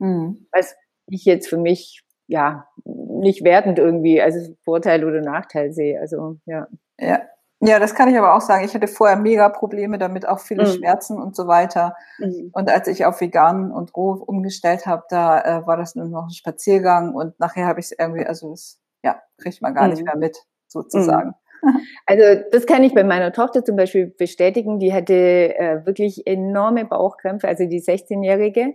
[0.00, 0.48] Mhm.
[0.52, 0.74] Was
[1.08, 6.00] ich jetzt für mich ja, nicht wertend irgendwie, also Vorteil oder Nachteil sehe.
[6.00, 6.66] Also, ja.
[6.98, 7.20] Ja.
[7.60, 8.64] Ja, das kann ich aber auch sagen.
[8.66, 10.72] Ich hatte vorher mega Probleme damit, auch viele mhm.
[10.72, 11.96] Schmerzen und so weiter.
[12.18, 12.50] Mhm.
[12.52, 16.24] Und als ich auf vegan und roh umgestellt habe, da äh, war das nur noch
[16.24, 19.94] ein Spaziergang und nachher habe ich es irgendwie, also das, ja, kriegt man gar mhm.
[19.94, 20.36] nicht mehr mit,
[20.68, 21.34] sozusagen.
[22.06, 24.78] Also das kann ich bei meiner Tochter zum Beispiel bestätigen.
[24.78, 28.74] Die hatte äh, wirklich enorme Bauchkrämpfe, also die 16-Jährige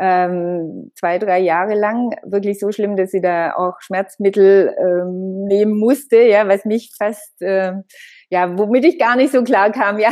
[0.00, 5.78] ähm, zwei, drei Jahre lang wirklich so schlimm, dass sie da auch Schmerzmittel ähm, nehmen
[5.78, 7.72] musste, ja, was mich fast, äh,
[8.30, 10.10] ja, womit ich gar nicht so klar kam, ja.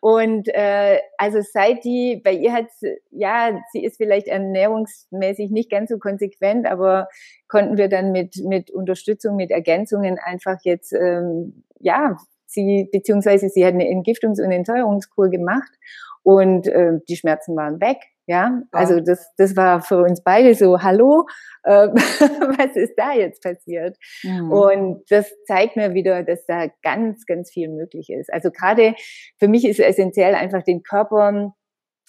[0.00, 2.66] Und äh, also seit die, bei ihr hat
[3.10, 7.08] ja, sie ist vielleicht ernährungsmäßig nicht ganz so konsequent, aber
[7.48, 12.16] konnten wir dann mit mit Unterstützung, mit Ergänzungen einfach jetzt ähm, ja
[12.46, 15.70] sie beziehungsweise sie hat eine Entgiftungs- und Entteuerungskur gemacht
[16.22, 17.98] und äh, die Schmerzen waren weg.
[18.28, 21.26] Ja, also das, das war für uns beide so, hallo,
[21.62, 23.96] äh, was ist da jetzt passiert?
[24.24, 24.50] Mhm.
[24.50, 28.32] Und das zeigt mir wieder, dass da ganz, ganz viel möglich ist.
[28.32, 28.96] Also gerade
[29.38, 31.54] für mich ist es essentiell, einfach den Körper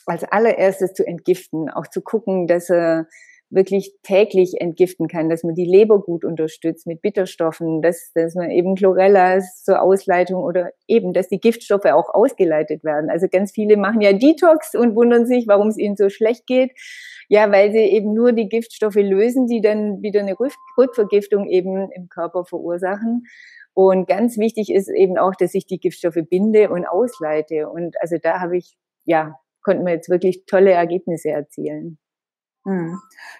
[0.07, 3.07] als allererstes zu entgiften, auch zu gucken, dass er
[3.49, 8.51] wirklich täglich entgiften kann, dass man die Leber gut unterstützt mit Bitterstoffen, dass, dass man
[8.51, 13.09] eben Chlorellas zur Ausleitung oder eben, dass die Giftstoffe auch ausgeleitet werden.
[13.09, 16.71] Also ganz viele machen ja Detox und wundern sich, warum es ihnen so schlecht geht.
[17.29, 20.35] Ja, weil sie eben nur die Giftstoffe lösen, die dann wieder eine
[20.77, 23.23] Rückvergiftung eben im Körper verursachen.
[23.73, 27.69] Und ganz wichtig ist eben auch, dass ich die Giftstoffe binde und ausleite.
[27.69, 28.75] Und also da habe ich,
[29.05, 31.99] ja, konnten wir jetzt wirklich tolle Ergebnisse erzielen.
[32.67, 32.99] Hm.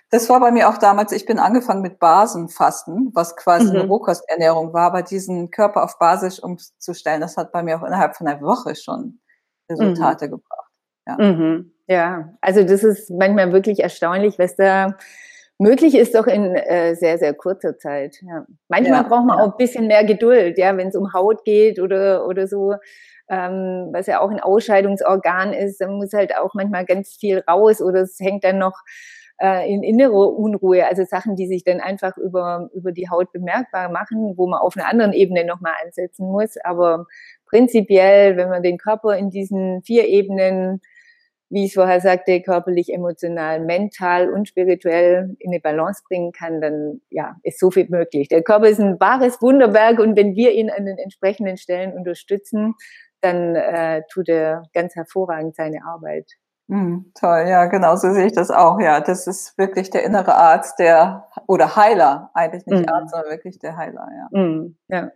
[0.09, 3.75] Das war bei mir auch damals, ich bin angefangen mit Basenfasten, was quasi mhm.
[3.75, 8.15] eine Rohkosternährung war, aber diesen Körper auf Basis umzustellen, das hat bei mir auch innerhalb
[8.15, 9.19] von einer Woche schon
[9.69, 10.31] Resultate mhm.
[10.31, 10.71] gebracht.
[11.07, 11.17] Ja.
[11.19, 11.73] Mhm.
[11.87, 14.95] ja, also das ist manchmal wirklich erstaunlich, was da
[15.57, 18.21] möglich ist, doch in äh, sehr, sehr kurzer Zeit.
[18.21, 18.45] Ja.
[18.69, 21.81] Manchmal ja, braucht man auch ein bisschen mehr Geduld, ja, wenn es um Haut geht
[21.81, 22.75] oder, oder so
[23.29, 27.81] ähm, was ja auch ein Ausscheidungsorgan ist, dann muss halt auch manchmal ganz viel raus
[27.81, 28.79] oder es hängt dann noch
[29.39, 33.89] äh, in innere Unruhe, also Sachen, die sich dann einfach über, über die Haut bemerkbar
[33.89, 36.57] machen, wo man auf einer anderen Ebene nochmal ansetzen muss.
[36.63, 37.05] Aber
[37.45, 40.81] prinzipiell, wenn man den Körper in diesen vier Ebenen
[41.49, 47.01] wie ich vorher sagte, körperlich, emotional, mental und spirituell in eine Balance bringen kann, dann
[47.09, 48.27] ja, ist so viel möglich.
[48.27, 52.75] Der Körper ist ein wahres Wunderwerk und wenn wir ihn an den entsprechenden Stellen unterstützen,
[53.21, 56.33] dann äh, tut er ganz hervorragend seine Arbeit.
[56.67, 58.79] Mm, toll, ja, genau so sehe ich das auch.
[58.79, 62.89] Ja, das ist wirklich der innere Arzt, der oder Heiler, eigentlich nicht mm.
[62.89, 64.07] Arzt, sondern wirklich der Heiler.
[64.11, 64.39] Ja.
[64.39, 65.11] Mm, ja.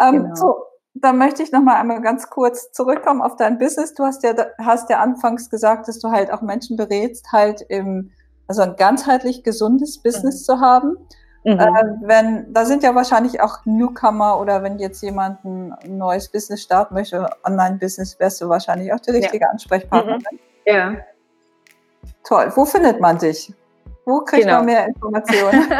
[0.00, 0.34] Ähm, genau.
[0.36, 0.62] So,
[0.94, 3.94] da möchte ich noch mal einmal ganz kurz zurückkommen auf dein Business.
[3.94, 8.12] Du hast ja, hast ja anfangs gesagt, dass du halt auch Menschen berätst, halt im,
[8.46, 10.44] also ein ganzheitlich gesundes Business mhm.
[10.44, 10.96] zu haben.
[11.44, 11.58] Mhm.
[11.58, 16.62] Äh, wenn, da sind ja wahrscheinlich auch Newcomer oder wenn jetzt jemand ein neues Business
[16.62, 19.50] starten möchte, Online-Business, wärst du wahrscheinlich auch die richtige ja.
[19.50, 20.22] Ansprechpartnerin.
[20.30, 20.49] Mhm.
[20.66, 20.96] Ja.
[22.24, 22.52] Toll.
[22.54, 23.52] Wo findet man dich?
[24.04, 24.58] Wo kriegt genau.
[24.58, 25.68] man mehr Informationen?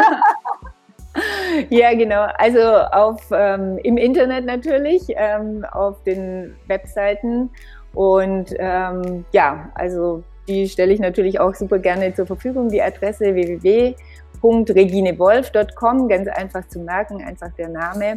[1.70, 2.26] Ja, genau.
[2.38, 7.48] Also auf, ähm, im Internet natürlich, ähm, auf den Webseiten.
[7.94, 12.68] Und ähm, ja, also die stelle ich natürlich auch super gerne zur Verfügung.
[12.68, 18.16] Die Adresse www.reginewolf.com, ganz einfach zu merken, einfach der Name.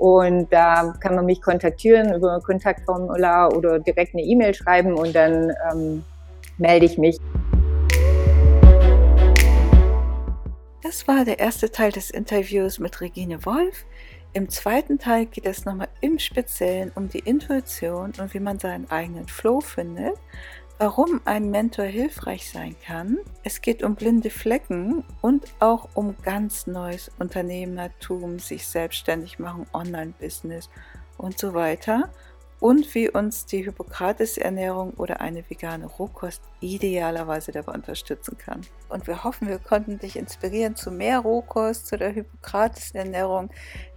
[0.00, 5.52] Und da kann man mich kontaktieren über Kontaktformular oder direkt eine E-Mail schreiben und dann
[5.70, 6.02] ähm,
[6.56, 7.18] melde ich mich.
[10.82, 13.84] Das war der erste Teil des Interviews mit Regine Wolf.
[14.32, 18.90] Im zweiten Teil geht es nochmal im Speziellen um die Intuition und wie man seinen
[18.90, 20.14] eigenen Flow findet,
[20.80, 23.18] warum ein Mentor hilfreich sein kann.
[23.42, 30.70] Es geht um blinde Flecken und auch um ganz neues Unternehmertum, sich selbstständig machen, Online-Business
[31.18, 32.08] und so weiter
[32.60, 38.60] und wie uns die Hippokrates-Ernährung oder eine vegane Rohkost idealerweise dabei unterstützen kann.
[38.90, 43.48] Und wir hoffen, wir konnten dich inspirieren zu mehr Rohkost, zu der Hippokrates-Ernährung,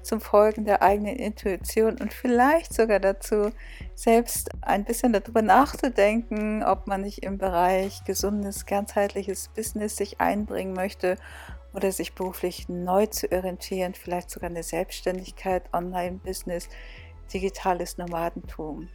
[0.02, 3.52] zum Folgen der eigenen Intuition und vielleicht sogar dazu,
[3.96, 10.74] selbst ein bisschen darüber nachzudenken, ob man nicht im Bereich gesundes, ganzheitliches Business sich einbringen
[10.74, 11.18] möchte
[11.74, 16.70] oder sich beruflich neu zu orientieren, vielleicht sogar eine Selbstständigkeit, Online-Business
[17.32, 18.90] digitales Nomadentum.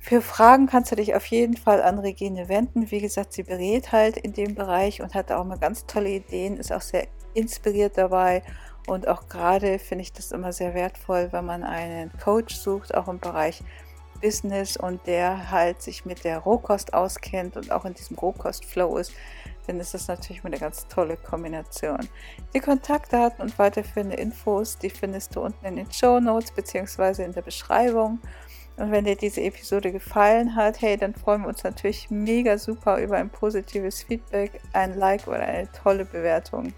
[0.00, 2.90] Für Fragen kannst du dich auf jeden Fall an Regine wenden.
[2.92, 6.58] Wie gesagt, sie berät halt in dem Bereich und hat auch mal ganz tolle Ideen,
[6.58, 8.42] ist auch sehr inspiriert dabei.
[8.86, 13.08] Und auch gerade finde ich das immer sehr wertvoll, wenn man einen Coach sucht, auch
[13.08, 13.64] im Bereich
[14.20, 19.12] Business und der halt sich mit der Rohkost auskennt und auch in diesem Rohkost-Flow ist,
[19.66, 22.08] dann ist das natürlich eine ganz tolle Kombination.
[22.54, 27.24] Die Kontaktdaten und weiterführende Infos, die findest du unten in den Show Notes bzw.
[27.24, 28.20] in der Beschreibung.
[28.76, 32.98] Und wenn dir diese Episode gefallen hat, hey, dann freuen wir uns natürlich mega super
[32.98, 36.74] über ein positives Feedback, ein Like oder eine tolle Bewertung.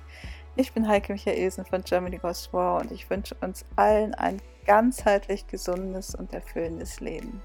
[0.55, 5.47] Ich bin Heike Michaelsen von Germany Goes War und ich wünsche uns allen ein ganzheitlich
[5.47, 7.41] gesundes und erfüllendes Leben.